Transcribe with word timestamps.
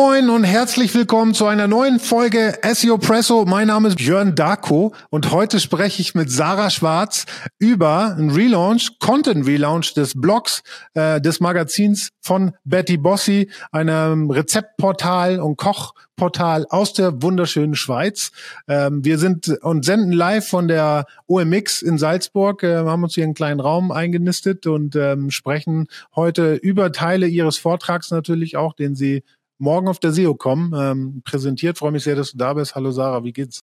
moin 0.00 0.30
und 0.30 0.44
herzlich 0.44 0.94
willkommen 0.94 1.34
zu 1.34 1.46
einer 1.46 1.66
neuen 1.66 1.98
Folge 1.98 2.56
SEO 2.62 2.98
Presso. 2.98 3.44
Mein 3.46 3.66
Name 3.66 3.88
ist 3.88 3.96
Björn 3.96 4.36
Darko 4.36 4.94
und 5.10 5.32
heute 5.32 5.58
spreche 5.58 6.00
ich 6.00 6.14
mit 6.14 6.30
Sarah 6.30 6.70
Schwarz 6.70 7.24
über 7.58 8.14
einen 8.16 8.30
Relaunch, 8.30 9.00
Content 9.00 9.44
Relaunch 9.44 9.94
des 9.94 10.12
Blogs, 10.14 10.62
äh, 10.94 11.20
des 11.20 11.40
Magazins 11.40 12.10
von 12.20 12.52
Betty 12.64 12.96
Bossi, 12.96 13.50
einem 13.72 14.30
Rezeptportal 14.30 15.40
und 15.40 15.56
Kochportal 15.56 16.66
aus 16.70 16.92
der 16.92 17.20
wunderschönen 17.20 17.74
Schweiz. 17.74 18.30
Ähm, 18.68 19.04
wir 19.04 19.18
sind 19.18 19.48
und 19.62 19.84
senden 19.84 20.12
live 20.12 20.46
von 20.46 20.68
der 20.68 21.06
OMX 21.26 21.82
in 21.82 21.98
Salzburg, 21.98 22.62
äh, 22.62 22.76
haben 22.76 23.02
uns 23.02 23.16
hier 23.16 23.24
einen 23.24 23.34
kleinen 23.34 23.58
Raum 23.58 23.90
eingenistet 23.90 24.68
und 24.68 24.94
ähm, 24.94 25.32
sprechen 25.32 25.88
heute 26.14 26.54
über 26.54 26.92
Teile 26.92 27.26
ihres 27.26 27.58
Vortrags 27.58 28.12
natürlich 28.12 28.56
auch, 28.56 28.74
den 28.74 28.94
sie 28.94 29.24
morgen 29.58 29.88
auf 29.88 29.98
der 29.98 30.12
SEO 30.12 30.34
kommen, 30.34 30.72
ähm, 30.74 31.22
präsentiert. 31.24 31.78
Freue 31.78 31.92
mich 31.92 32.04
sehr, 32.04 32.16
dass 32.16 32.32
du 32.32 32.38
da 32.38 32.54
bist. 32.54 32.74
Hallo 32.74 32.90
Sarah, 32.90 33.24
wie 33.24 33.32
geht's? 33.32 33.60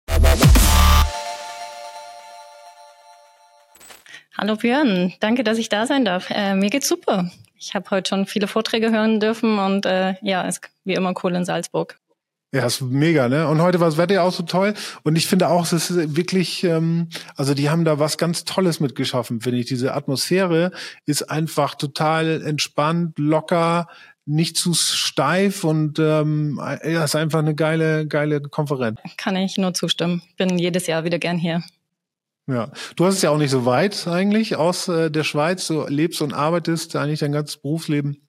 Hallo 4.38 4.56
Björn, 4.56 5.14
danke, 5.20 5.44
dass 5.44 5.58
ich 5.58 5.70
da 5.70 5.86
sein 5.86 6.06
darf. 6.06 6.30
Äh, 6.30 6.56
mir 6.56 6.70
geht's 6.70 6.88
super. 6.88 7.30
Ich 7.58 7.76
habe 7.76 7.90
heute 7.92 8.10
schon 8.10 8.26
viele 8.26 8.48
Vorträge 8.48 8.92
hören 8.92 9.20
dürfen 9.20 9.60
und 9.60 9.86
äh, 9.86 10.16
ja, 10.22 10.42
ist 10.44 10.62
wie 10.84 10.94
immer 10.94 11.14
cool 11.24 11.36
in 11.36 11.46
Salzburg. 11.46 11.98
Ja, 12.54 12.66
ist 12.66 12.82
mega, 12.82 13.30
ne? 13.30 13.48
Und 13.48 13.62
heute 13.62 13.80
war 13.80 13.88
das 13.88 13.98
Wetter 13.98 14.16
ja 14.16 14.24
auch 14.24 14.34
so 14.34 14.44
toll. 14.44 14.74
Und 15.04 15.16
ich 15.16 15.26
finde 15.26 15.48
auch, 15.48 15.64
es 15.64 15.72
ist 15.72 16.18
wirklich, 16.18 16.66
ähm, 16.66 17.08
also 17.38 17.54
die 17.54 17.70
haben 17.70 17.86
da 17.86 17.98
was 17.98 18.18
ganz 18.18 18.44
Tolles 18.44 18.82
mitgeschaffen, 18.82 19.40
finde 19.40 19.60
ich. 19.60 19.68
Diese 19.68 19.94
Atmosphäre 19.94 20.72
ist 21.06 21.24
einfach 21.30 21.76
total 21.76 22.42
entspannt, 22.42 23.18
locker, 23.18 23.88
nicht 24.26 24.58
zu 24.58 24.74
steif 24.74 25.64
und 25.64 26.00
ähm, 26.00 26.60
ja, 26.60 27.04
ist 27.04 27.16
einfach 27.16 27.40
eine 27.40 27.56
geile, 27.56 28.08
geile 28.08 28.42
Konferenz. 28.42 29.00
Kann 29.18 29.36
ich 29.36 29.58
nur 29.58 29.74
zustimmen. 29.74 30.22
Bin 30.38 30.58
jedes 30.58 30.88
Jahr 30.88 31.04
wieder 31.04 31.20
gern 31.20 31.38
hier. 31.38 31.64
Ja, 32.48 32.72
du 32.96 33.06
hast 33.06 33.16
es 33.16 33.22
ja 33.22 33.30
auch 33.30 33.38
nicht 33.38 33.52
so 33.52 33.66
weit 33.66 34.08
eigentlich 34.08 34.56
aus 34.56 34.88
äh, 34.88 35.10
der 35.10 35.24
Schweiz. 35.24 35.68
Du 35.68 35.86
lebst 35.88 36.22
und 36.22 36.34
arbeitest 36.34 36.96
eigentlich 36.96 37.20
dein 37.20 37.32
ganzes 37.32 37.58
Berufsleben 37.58 38.28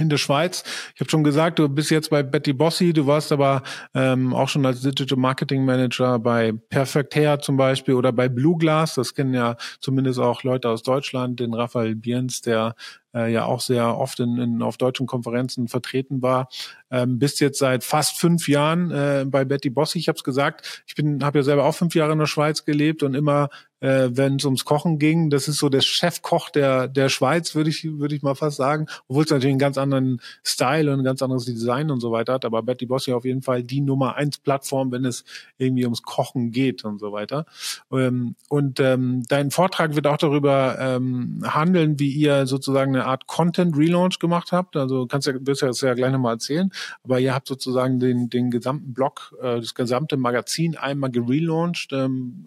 in 0.00 0.08
der 0.08 0.16
Schweiz. 0.16 0.64
Ich 0.94 1.00
habe 1.00 1.10
schon 1.10 1.24
gesagt, 1.24 1.58
du 1.58 1.68
bist 1.68 1.90
jetzt 1.90 2.10
bei 2.10 2.22
Betty 2.22 2.52
Bossi, 2.52 2.92
du 2.92 3.06
warst 3.06 3.32
aber 3.32 3.62
ähm, 3.94 4.34
auch 4.34 4.48
schon 4.48 4.64
als 4.66 4.80
Digital 4.82 5.18
Marketing 5.18 5.64
Manager 5.64 6.18
bei 6.18 6.52
Perfect 6.70 7.14
Hair 7.14 7.40
zum 7.40 7.56
Beispiel 7.56 7.94
oder 7.94 8.12
bei 8.12 8.28
Blue 8.28 8.56
Glass. 8.58 8.94
Das 8.94 9.14
kennen 9.14 9.34
ja 9.34 9.56
zumindest 9.80 10.18
auch 10.18 10.42
Leute 10.42 10.68
aus 10.68 10.82
Deutschland, 10.82 11.40
den 11.40 11.54
Raphael 11.54 11.94
Bierns, 11.94 12.40
der 12.40 12.74
äh, 13.14 13.32
ja 13.32 13.44
auch 13.44 13.60
sehr 13.60 13.98
oft 13.98 14.20
in, 14.20 14.38
in, 14.38 14.62
auf 14.62 14.76
deutschen 14.76 15.06
Konferenzen 15.06 15.68
vertreten 15.68 16.22
war. 16.22 16.48
Ähm, 16.90 17.18
bist 17.18 17.40
jetzt 17.40 17.58
seit 17.58 17.84
fast 17.84 18.18
fünf 18.18 18.48
Jahren 18.48 18.90
äh, 18.90 19.24
bei 19.26 19.44
Betty 19.44 19.70
Bossi. 19.70 19.98
Ich 19.98 20.08
habe 20.08 20.16
es 20.16 20.24
gesagt, 20.24 20.84
ich 20.86 20.94
bin, 20.94 21.24
habe 21.24 21.38
ja 21.38 21.42
selber 21.42 21.64
auch 21.64 21.74
fünf 21.74 21.94
Jahre 21.94 22.12
in 22.12 22.18
der 22.18 22.26
Schweiz 22.26 22.64
gelebt 22.64 23.02
und 23.02 23.14
immer 23.14 23.48
äh, 23.80 24.10
wenn 24.12 24.36
es 24.36 24.44
ums 24.44 24.64
Kochen 24.64 24.98
ging. 24.98 25.30
Das 25.30 25.48
ist 25.48 25.58
so 25.58 25.68
der 25.68 25.80
Chefkoch 25.80 26.50
der, 26.50 26.88
der 26.88 27.08
Schweiz, 27.08 27.54
würde 27.54 27.70
ich, 27.70 27.84
würde 27.84 28.14
ich 28.14 28.22
mal 28.22 28.34
fast 28.34 28.56
sagen. 28.56 28.86
Obwohl 29.08 29.24
es 29.24 29.30
natürlich 29.30 29.52
einen 29.52 29.58
ganz 29.58 29.78
anderen 29.78 30.20
Style 30.44 30.92
und 30.92 31.00
ein 31.00 31.04
ganz 31.04 31.22
anderes 31.22 31.44
Design 31.46 31.90
und 31.90 32.00
so 32.00 32.12
weiter 32.12 32.34
hat. 32.34 32.44
Aber 32.44 32.62
Betty 32.62 32.86
Bossi 32.86 33.12
auf 33.12 33.24
jeden 33.24 33.42
Fall 33.42 33.62
die 33.62 33.80
Nummer 33.80 34.16
eins 34.16 34.38
Plattform, 34.38 34.92
wenn 34.92 35.04
es 35.04 35.24
irgendwie 35.58 35.84
ums 35.84 36.02
Kochen 36.02 36.50
geht 36.52 36.84
und 36.84 36.98
so 36.98 37.12
weiter. 37.12 37.46
Ähm, 37.90 38.34
und 38.48 38.80
ähm, 38.80 39.22
dein 39.28 39.50
Vortrag 39.50 39.96
wird 39.96 40.06
auch 40.06 40.18
darüber 40.18 40.78
ähm, 40.78 41.42
handeln, 41.46 41.98
wie 41.98 42.10
ihr 42.10 42.46
sozusagen 42.46 42.94
eine 42.94 43.06
Art 43.06 43.26
Content 43.26 43.76
Relaunch 43.76 44.18
gemacht 44.18 44.52
habt. 44.52 44.76
Also 44.76 45.06
kannst 45.06 45.26
ja, 45.26 45.34
wirst 45.40 45.62
ja 45.62 45.68
das 45.68 45.80
ja 45.80 45.94
gleich 45.94 46.12
nochmal 46.12 46.34
erzählen. 46.34 46.70
Aber 47.02 47.18
ihr 47.18 47.34
habt 47.34 47.48
sozusagen 47.48 47.98
den, 47.98 48.28
den 48.30 48.50
gesamten 48.50 48.92
Blog, 48.92 49.34
äh, 49.40 49.60
das 49.60 49.74
gesamte 49.74 50.16
Magazin 50.16 50.76
einmal 50.76 51.10
gelauncht. 51.10 51.92
Ähm, 51.92 52.46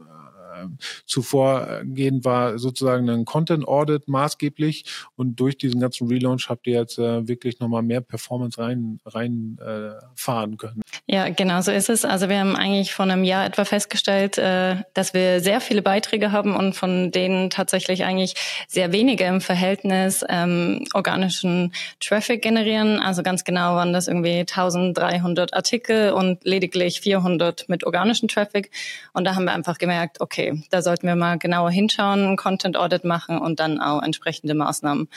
zuvorgehend 1.05 2.25
war 2.25 2.57
sozusagen 2.57 3.09
ein 3.09 3.25
Content 3.25 3.67
Audit 3.67 4.07
maßgeblich 4.07 4.85
und 5.15 5.39
durch 5.39 5.57
diesen 5.57 5.79
ganzen 5.79 6.07
Relaunch 6.07 6.49
habt 6.49 6.67
ihr 6.67 6.79
jetzt 6.79 6.97
äh, 6.99 7.27
wirklich 7.27 7.59
nochmal 7.59 7.81
mehr 7.81 8.01
Performance 8.01 8.59
rein 8.59 8.99
rein 9.05 9.57
äh, 9.59 10.55
können. 10.57 10.81
Ja, 11.07 11.29
genau 11.29 11.61
so 11.61 11.71
ist 11.71 11.89
es. 11.89 12.05
Also 12.05 12.29
wir 12.29 12.39
haben 12.39 12.55
eigentlich 12.55 12.93
vor 12.93 13.05
einem 13.05 13.23
Jahr 13.23 13.45
etwa 13.45 13.65
festgestellt, 13.65 14.37
äh, 14.37 14.77
dass 14.93 15.13
wir 15.13 15.39
sehr 15.41 15.61
viele 15.61 15.81
Beiträge 15.81 16.31
haben 16.31 16.55
und 16.55 16.73
von 16.73 17.11
denen 17.11 17.49
tatsächlich 17.49 18.03
eigentlich 18.03 18.35
sehr 18.67 18.91
wenige 18.91 19.25
im 19.25 19.41
Verhältnis 19.41 20.23
ähm, 20.29 20.85
organischen 20.93 21.73
Traffic 21.99 22.41
generieren. 22.41 22.99
Also 22.99 23.23
ganz 23.23 23.43
genau 23.43 23.75
waren 23.75 23.93
das 23.93 24.07
irgendwie 24.07 24.39
1300 24.39 25.53
Artikel 25.53 26.11
und 26.11 26.43
lediglich 26.43 27.01
400 27.01 27.69
mit 27.69 27.85
organischen 27.85 28.27
Traffic. 28.27 28.71
Und 29.13 29.25
da 29.25 29.35
haben 29.35 29.45
wir 29.45 29.53
einfach 29.53 29.77
gemerkt, 29.77 30.21
okay, 30.21 30.42
okay, 30.43 30.63
da 30.69 30.81
sollten 30.81 31.07
wir 31.07 31.15
mal 31.15 31.37
genauer 31.37 31.71
hinschauen, 31.71 32.35
Content 32.37 32.77
Audit 32.77 33.03
machen 33.03 33.37
und 33.37 33.59
dann 33.59 33.79
auch 33.79 34.01
entsprechende 34.01 34.53
Maßnahmen 34.53 35.09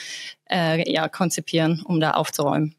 äh, 0.49 0.91
ja, 0.91 1.07
konzipieren, 1.09 1.83
um 1.85 1.99
da 1.99 2.11
aufzuräumen. 2.11 2.75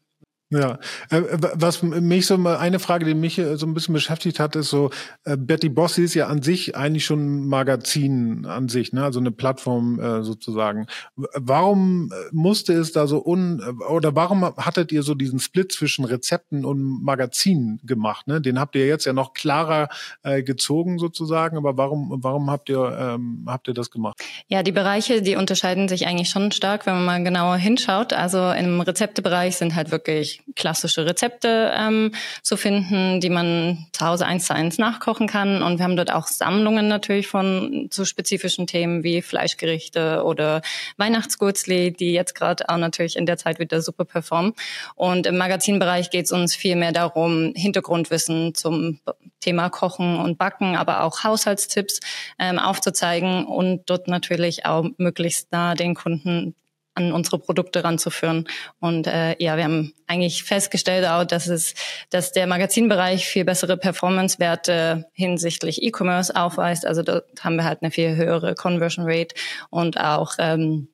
Ja, 0.51 0.79
äh, 1.11 1.21
was 1.53 1.83
mich 1.83 2.25
so 2.25 2.35
mal 2.39 2.57
eine 2.57 2.79
Frage, 2.79 3.05
die 3.05 3.13
mich 3.13 3.37
äh, 3.37 3.55
so 3.55 3.67
ein 3.67 3.75
bisschen 3.75 3.93
beschäftigt 3.93 4.39
hat, 4.39 4.55
ist 4.55 4.71
so 4.71 4.89
äh, 5.23 5.37
Betty 5.37 5.69
Bossi 5.69 6.03
ist 6.03 6.15
ja 6.15 6.25
an 6.25 6.41
sich 6.41 6.75
eigentlich 6.75 7.05
schon 7.05 7.19
ein 7.19 7.47
Magazin 7.47 8.47
an 8.47 8.67
sich, 8.67 8.91
ne, 8.91 9.03
also 9.03 9.19
eine 9.19 9.31
Plattform 9.31 9.99
sozusagen. 10.23 10.87
Warum 11.15 12.11
musste 12.31 12.73
es 12.73 12.91
da 12.91 13.05
so 13.05 13.23
un 13.23 13.61
oder 13.89 14.15
warum 14.15 14.43
hattet 14.43 14.91
ihr 14.91 15.03
so 15.03 15.13
diesen 15.13 15.39
Split 15.39 15.71
zwischen 15.71 16.05
Rezepten 16.05 16.65
und 16.65 17.03
Magazinen 17.03 17.79
gemacht? 17.83 18.27
Ne? 18.27 18.41
Den 18.41 18.59
habt 18.59 18.75
ihr 18.75 18.87
jetzt 18.87 19.05
ja 19.05 19.13
noch 19.13 19.33
klarer 19.33 19.89
äh, 20.23 20.41
gezogen 20.41 20.99
sozusagen, 20.99 21.57
aber 21.57 21.77
warum 21.77 22.23
warum 22.23 22.49
habt 22.49 22.69
ihr 22.69 22.97
ähm, 22.99 23.45
habt 23.47 23.67
ihr 23.67 23.73
das 23.73 23.91
gemacht? 23.91 24.19
Ja, 24.47 24.63
die 24.63 24.71
Bereiche, 24.71 25.21
die 25.21 25.35
unterscheiden 25.35 25.87
sich 25.87 26.07
eigentlich 26.07 26.29
schon 26.29 26.51
stark, 26.51 26.85
wenn 26.85 26.95
man 26.95 27.05
mal 27.05 27.23
genauer 27.23 27.57
hinschaut. 27.57 28.13
Also 28.13 28.51
im 28.51 28.81
Rezeptebereich 28.81 29.57
sind 29.57 29.75
halt 29.75 29.91
wirklich 29.91 30.38
klassische 30.55 31.05
Rezepte 31.05 31.71
ähm, 31.75 32.11
zu 32.41 32.57
finden, 32.57 33.21
die 33.21 33.29
man 33.29 33.87
zu 33.91 34.05
Hause 34.05 34.25
eins 34.25 34.45
zu 34.45 34.53
eins 34.53 34.77
nachkochen 34.77 35.27
kann. 35.27 35.61
Und 35.63 35.77
wir 35.77 35.83
haben 35.83 35.95
dort 35.95 36.11
auch 36.11 36.27
Sammlungen 36.27 36.87
natürlich 36.87 37.27
von 37.27 37.87
zu 37.89 38.05
spezifischen 38.05 38.67
Themen 38.67 39.03
wie 39.03 39.21
Fleischgerichte 39.21 40.23
oder 40.23 40.61
Weihnachtsgurzli, 40.97 41.91
die 41.91 42.13
jetzt 42.13 42.35
gerade 42.35 42.67
auch 42.69 42.77
natürlich 42.77 43.15
in 43.15 43.25
der 43.25 43.37
Zeit 43.37 43.59
wieder 43.59 43.81
super 43.81 44.05
performen. 44.05 44.53
Und 44.95 45.27
im 45.27 45.37
Magazinbereich 45.37 46.09
geht 46.09 46.25
es 46.25 46.31
uns 46.31 46.55
viel 46.55 46.75
mehr 46.75 46.91
darum, 46.91 47.53
Hintergrundwissen 47.55 48.55
zum 48.55 48.99
Thema 49.39 49.69
Kochen 49.69 50.17
und 50.17 50.37
Backen, 50.37 50.75
aber 50.75 51.03
auch 51.03 51.23
Haushaltstipps 51.23 51.99
ähm, 52.37 52.59
aufzuzeigen 52.59 53.45
und 53.45 53.89
dort 53.89 54.07
natürlich 54.07 54.65
auch 54.65 54.85
möglichst 54.97 55.51
nah 55.51 55.75
den 55.75 55.95
Kunden 55.95 56.55
an 56.99 57.13
unsere 57.13 57.39
Produkte 57.39 57.83
ranzuführen. 57.83 58.47
Und 58.79 59.07
äh, 59.07 59.35
ja, 59.39 59.57
wir 59.57 59.63
haben 59.63 59.93
eigentlich 60.07 60.43
festgestellt 60.43 61.07
auch, 61.07 61.23
dass 61.23 61.47
es, 61.47 61.73
dass 62.09 62.31
der 62.31 62.47
Magazinbereich 62.47 63.25
viel 63.25 63.45
bessere 63.45 63.77
Performance-Werte 63.77 65.05
hinsichtlich 65.13 65.81
E-Commerce 65.81 66.35
aufweist. 66.35 66.85
Also 66.85 67.01
dort 67.01 67.25
haben 67.41 67.55
wir 67.55 67.63
halt 67.63 67.81
eine 67.81 67.91
viel 67.91 68.15
höhere 68.15 68.55
Conversion 68.55 69.05
Rate 69.07 69.35
und 69.69 69.99
auch 69.99 70.33
ähm, 70.39 70.89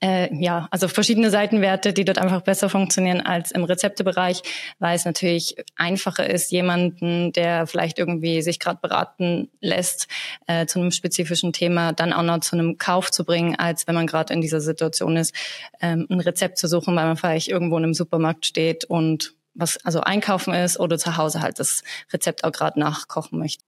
äh, 0.00 0.34
ja, 0.34 0.68
also 0.70 0.88
verschiedene 0.88 1.30
Seitenwerte, 1.30 1.92
die 1.92 2.04
dort 2.04 2.18
einfach 2.18 2.42
besser 2.42 2.68
funktionieren 2.68 3.20
als 3.20 3.52
im 3.52 3.64
Rezeptebereich, 3.64 4.42
weil 4.78 4.96
es 4.96 5.04
natürlich 5.04 5.56
einfacher 5.76 6.28
ist, 6.28 6.50
jemanden, 6.50 7.32
der 7.32 7.66
vielleicht 7.66 7.98
irgendwie 7.98 8.42
sich 8.42 8.58
gerade 8.58 8.78
beraten 8.80 9.50
lässt, 9.60 10.08
äh, 10.46 10.66
zu 10.66 10.78
einem 10.78 10.90
spezifischen 10.90 11.52
Thema 11.52 11.92
dann 11.92 12.12
auch 12.12 12.22
noch 12.22 12.40
zu 12.40 12.56
einem 12.56 12.78
Kauf 12.78 13.10
zu 13.10 13.24
bringen, 13.24 13.56
als 13.56 13.86
wenn 13.86 13.94
man 13.94 14.06
gerade 14.06 14.32
in 14.32 14.40
dieser 14.40 14.60
Situation 14.60 15.16
ist, 15.16 15.34
ähm, 15.80 16.06
ein 16.10 16.20
Rezept 16.20 16.58
zu 16.58 16.68
suchen, 16.68 16.94
weil 16.96 17.06
man 17.06 17.16
vielleicht 17.16 17.48
irgendwo 17.48 17.76
in 17.78 17.84
einem 17.84 17.94
Supermarkt 17.94 18.46
steht 18.46 18.84
und 18.84 19.34
was 19.54 19.78
also 19.84 20.00
einkaufen 20.00 20.54
ist 20.54 20.78
oder 20.78 20.98
zu 20.98 21.16
Hause 21.16 21.40
halt 21.40 21.58
das 21.58 21.82
Rezept 22.12 22.44
auch 22.44 22.52
gerade 22.52 22.78
nachkochen 22.78 23.38
möchte. 23.38 23.64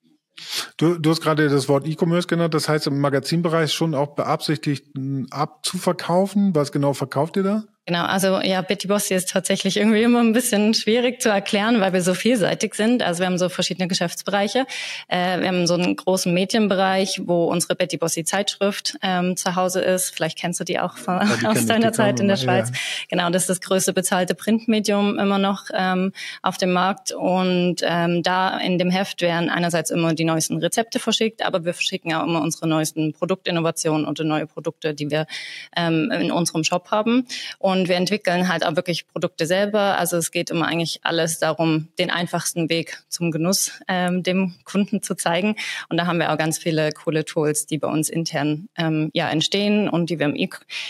Du, 0.79 0.97
du 0.97 1.11
hast 1.11 1.21
gerade 1.21 1.49
das 1.49 1.69
Wort 1.69 1.87
E-Commerce 1.87 2.29
genannt, 2.29 2.55
das 2.55 2.69
heißt 2.69 2.87
im 2.87 3.01
Magazinbereich 3.01 3.73
schon 3.73 3.97
auch 3.97 4.15
beabsichtigt 4.15 4.87
abzuverkaufen. 5.31 6.55
Was 6.55 6.71
genau 6.71 6.93
verkauft 6.95 7.37
ihr 7.37 7.43
da? 7.43 7.65
Genau, 7.89 8.05
also 8.05 8.43
ja, 8.43 8.61
Betty 8.61 8.87
Bossi 8.87 9.15
ist 9.15 9.31
tatsächlich 9.31 9.79
irgendwie 9.79 10.03
immer 10.03 10.21
ein 10.21 10.35
bisschen 10.35 10.75
schwierig 10.75 11.23
zu 11.23 11.31
erklären, 11.31 11.81
weil 11.81 11.95
wir 11.95 12.03
so 12.03 12.13
vielseitig 12.13 12.75
sind. 12.75 13.03
Also 13.03 13.21
wir 13.21 13.27
haben 13.27 13.39
so 13.39 13.49
verschiedene 13.49 13.89
Geschäftsbereiche. 13.89 14.67
Äh, 15.09 15.41
wir 15.41 15.49
haben 15.49 15.67
so 15.67 15.73
einen 15.73 15.97
großen 15.97 16.35
Medienbereich, 16.35 17.23
wo 17.25 17.47
unsere 17.47 17.77
Betty 17.77 17.97
Bossi 17.97 18.25
Zeitschrift 18.25 18.99
ähm, 19.01 19.39
zu 19.39 19.57
Hause 19.57 19.81
ist. 19.81 20.15
Vielleicht 20.15 20.37
kennst 20.37 20.61
du 20.61 20.65
die 20.65 20.79
auch 20.79 20.99
von, 20.99 21.15
ja, 21.43 21.49
aus 21.49 21.65
deiner 21.65 21.95
Zeit 21.95 22.21
in 22.21 22.29
der 22.29 22.37
Schweiz. 22.37 22.69
Ja. 22.69 22.77
Genau, 23.09 23.31
das 23.31 23.45
ist 23.45 23.49
das 23.49 23.61
größte 23.63 23.95
bezahlte 23.95 24.35
Printmedium 24.35 25.19
immer 25.19 25.39
noch 25.39 25.65
ähm, 25.73 26.13
auf 26.43 26.59
dem 26.59 26.73
Markt. 26.73 27.13
Und 27.13 27.77
ähm, 27.81 28.23
da 28.23 28.59
in 28.59 28.77
dem 28.77 28.91
Heft 28.91 29.23
werden 29.23 29.49
einerseits 29.49 29.91
immer 29.91 30.13
die 30.13 30.25
neuesten 30.25 30.59
Rezepte 30.59 30.99
verschickt, 30.99 31.43
aber 31.43 31.65
wir 31.65 31.73
verschicken 31.73 32.13
auch 32.13 32.25
immer 32.25 32.43
unsere 32.43 32.69
neuesten 32.69 33.15
Produktinnovationen 33.15 34.07
und 34.07 34.19
neue 34.19 34.47
Produkte, 34.47 34.93
die 34.93 35.11
wir 35.11 35.27
ähm, 35.75 36.11
in 36.11 36.31
unserem 36.31 36.65
Shop 36.65 36.91
haben. 36.91 37.27
Und 37.59 37.78
Und 37.79 37.89
wir 37.89 37.95
entwickeln 37.95 38.49
halt 38.49 38.67
auch 38.67 38.75
wirklich 38.75 39.07
Produkte 39.07 39.47
selber. 39.47 39.99
Also 39.99 40.17
es 40.17 40.33
geht 40.33 40.51
immer 40.51 40.67
eigentlich 40.67 40.99
alles 41.05 41.39
darum, 41.39 41.89
den 41.99 42.11
einfachsten 42.11 42.69
Weg 42.69 43.05
zum 43.09 43.31
Genuss 43.31 43.71
ähm, 43.87 44.25
dem 44.25 44.57
Kunden 44.65 45.01
zu 45.01 45.15
zeigen. 45.15 45.55
Und 45.89 45.97
da 45.97 46.07
haben 46.07 46.19
wir 46.19 46.33
auch 46.33 46.39
ganz 46.39 46.59
viele 46.59 46.91
coole 46.91 47.25
Tools, 47.25 47.67
die 47.67 47.79
bei 47.79 47.87
uns 47.87 48.09
intern 48.09 48.69
ähm, 48.77 49.11
ja 49.15 49.31
entstehen 49.31 49.89
und 49.89 50.11
die 50.11 50.19
wir 50.19 50.27
im 50.27 50.49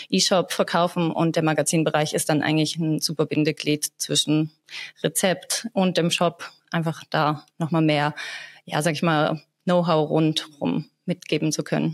E-Shop 0.09 0.51
verkaufen. 0.51 1.11
Und 1.11 1.35
der 1.35 1.43
Magazinbereich 1.43 2.15
ist 2.15 2.27
dann 2.29 2.41
eigentlich 2.41 2.77
ein 2.77 2.99
super 2.99 3.27
Bindeglied 3.27 3.87
zwischen 3.97 4.51
Rezept 5.03 5.67
und 5.73 5.97
dem 5.97 6.09
Shop. 6.09 6.49
Einfach 6.71 7.03
da 7.11 7.45
nochmal 7.59 7.83
mehr, 7.83 8.15
ja, 8.65 8.81
sag 8.81 8.93
ich 8.93 9.03
mal, 9.03 9.41
Know-how 9.65 10.09
rundrum 10.09 10.89
mitgeben 11.05 11.51
zu 11.51 11.63
können. 11.63 11.93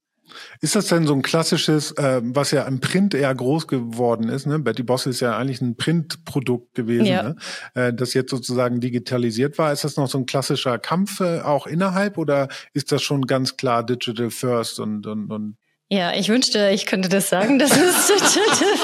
Ist 0.62 0.76
das 0.76 0.88
denn 0.88 1.06
so 1.06 1.14
ein 1.14 1.22
klassisches, 1.22 1.92
äh, 1.94 2.22
was 2.24 2.52
ja 2.52 2.64
im 2.64 2.80
Print 2.80 3.14
eher 3.14 3.34
groß 3.34 3.68
geworden 3.68 4.30
ist? 4.30 4.46
Ne? 4.46 4.60
Betty 4.60 4.84
Boss 4.84 5.06
ist 5.06 5.20
ja 5.20 5.38
eigentlich 5.38 5.62
ein 5.62 5.76
Printprodukt 5.78 6.74
gewesen, 6.74 7.06
ja. 7.06 7.24
ne? 7.24 7.36
äh, 7.74 7.94
das 7.94 8.14
jetzt 8.14 8.32
sozusagen 8.32 8.80
digitalisiert 8.80 9.58
war. 9.58 9.72
Ist 9.72 9.84
das 9.84 9.98
noch 9.98 10.10
so 10.10 10.18
ein 10.18 10.26
klassischer 10.26 10.78
Kampf 10.80 11.20
äh, 11.20 11.42
auch 11.42 11.68
innerhalb 11.68 12.18
oder 12.18 12.48
ist 12.74 12.92
das 12.92 13.04
schon 13.04 13.24
ganz 13.24 13.58
klar 13.58 13.86
Digital 13.86 14.30
First 14.30 14.80
und, 14.80 15.06
und, 15.08 15.32
und 15.32 15.58
ja, 15.92 16.16
ich 16.16 16.30
wünschte, 16.30 16.72
ich 16.72 16.88
könnte 16.88 17.10
das 17.10 17.30
sagen, 17.30 17.60
dass 17.60 17.70
es 17.70 18.12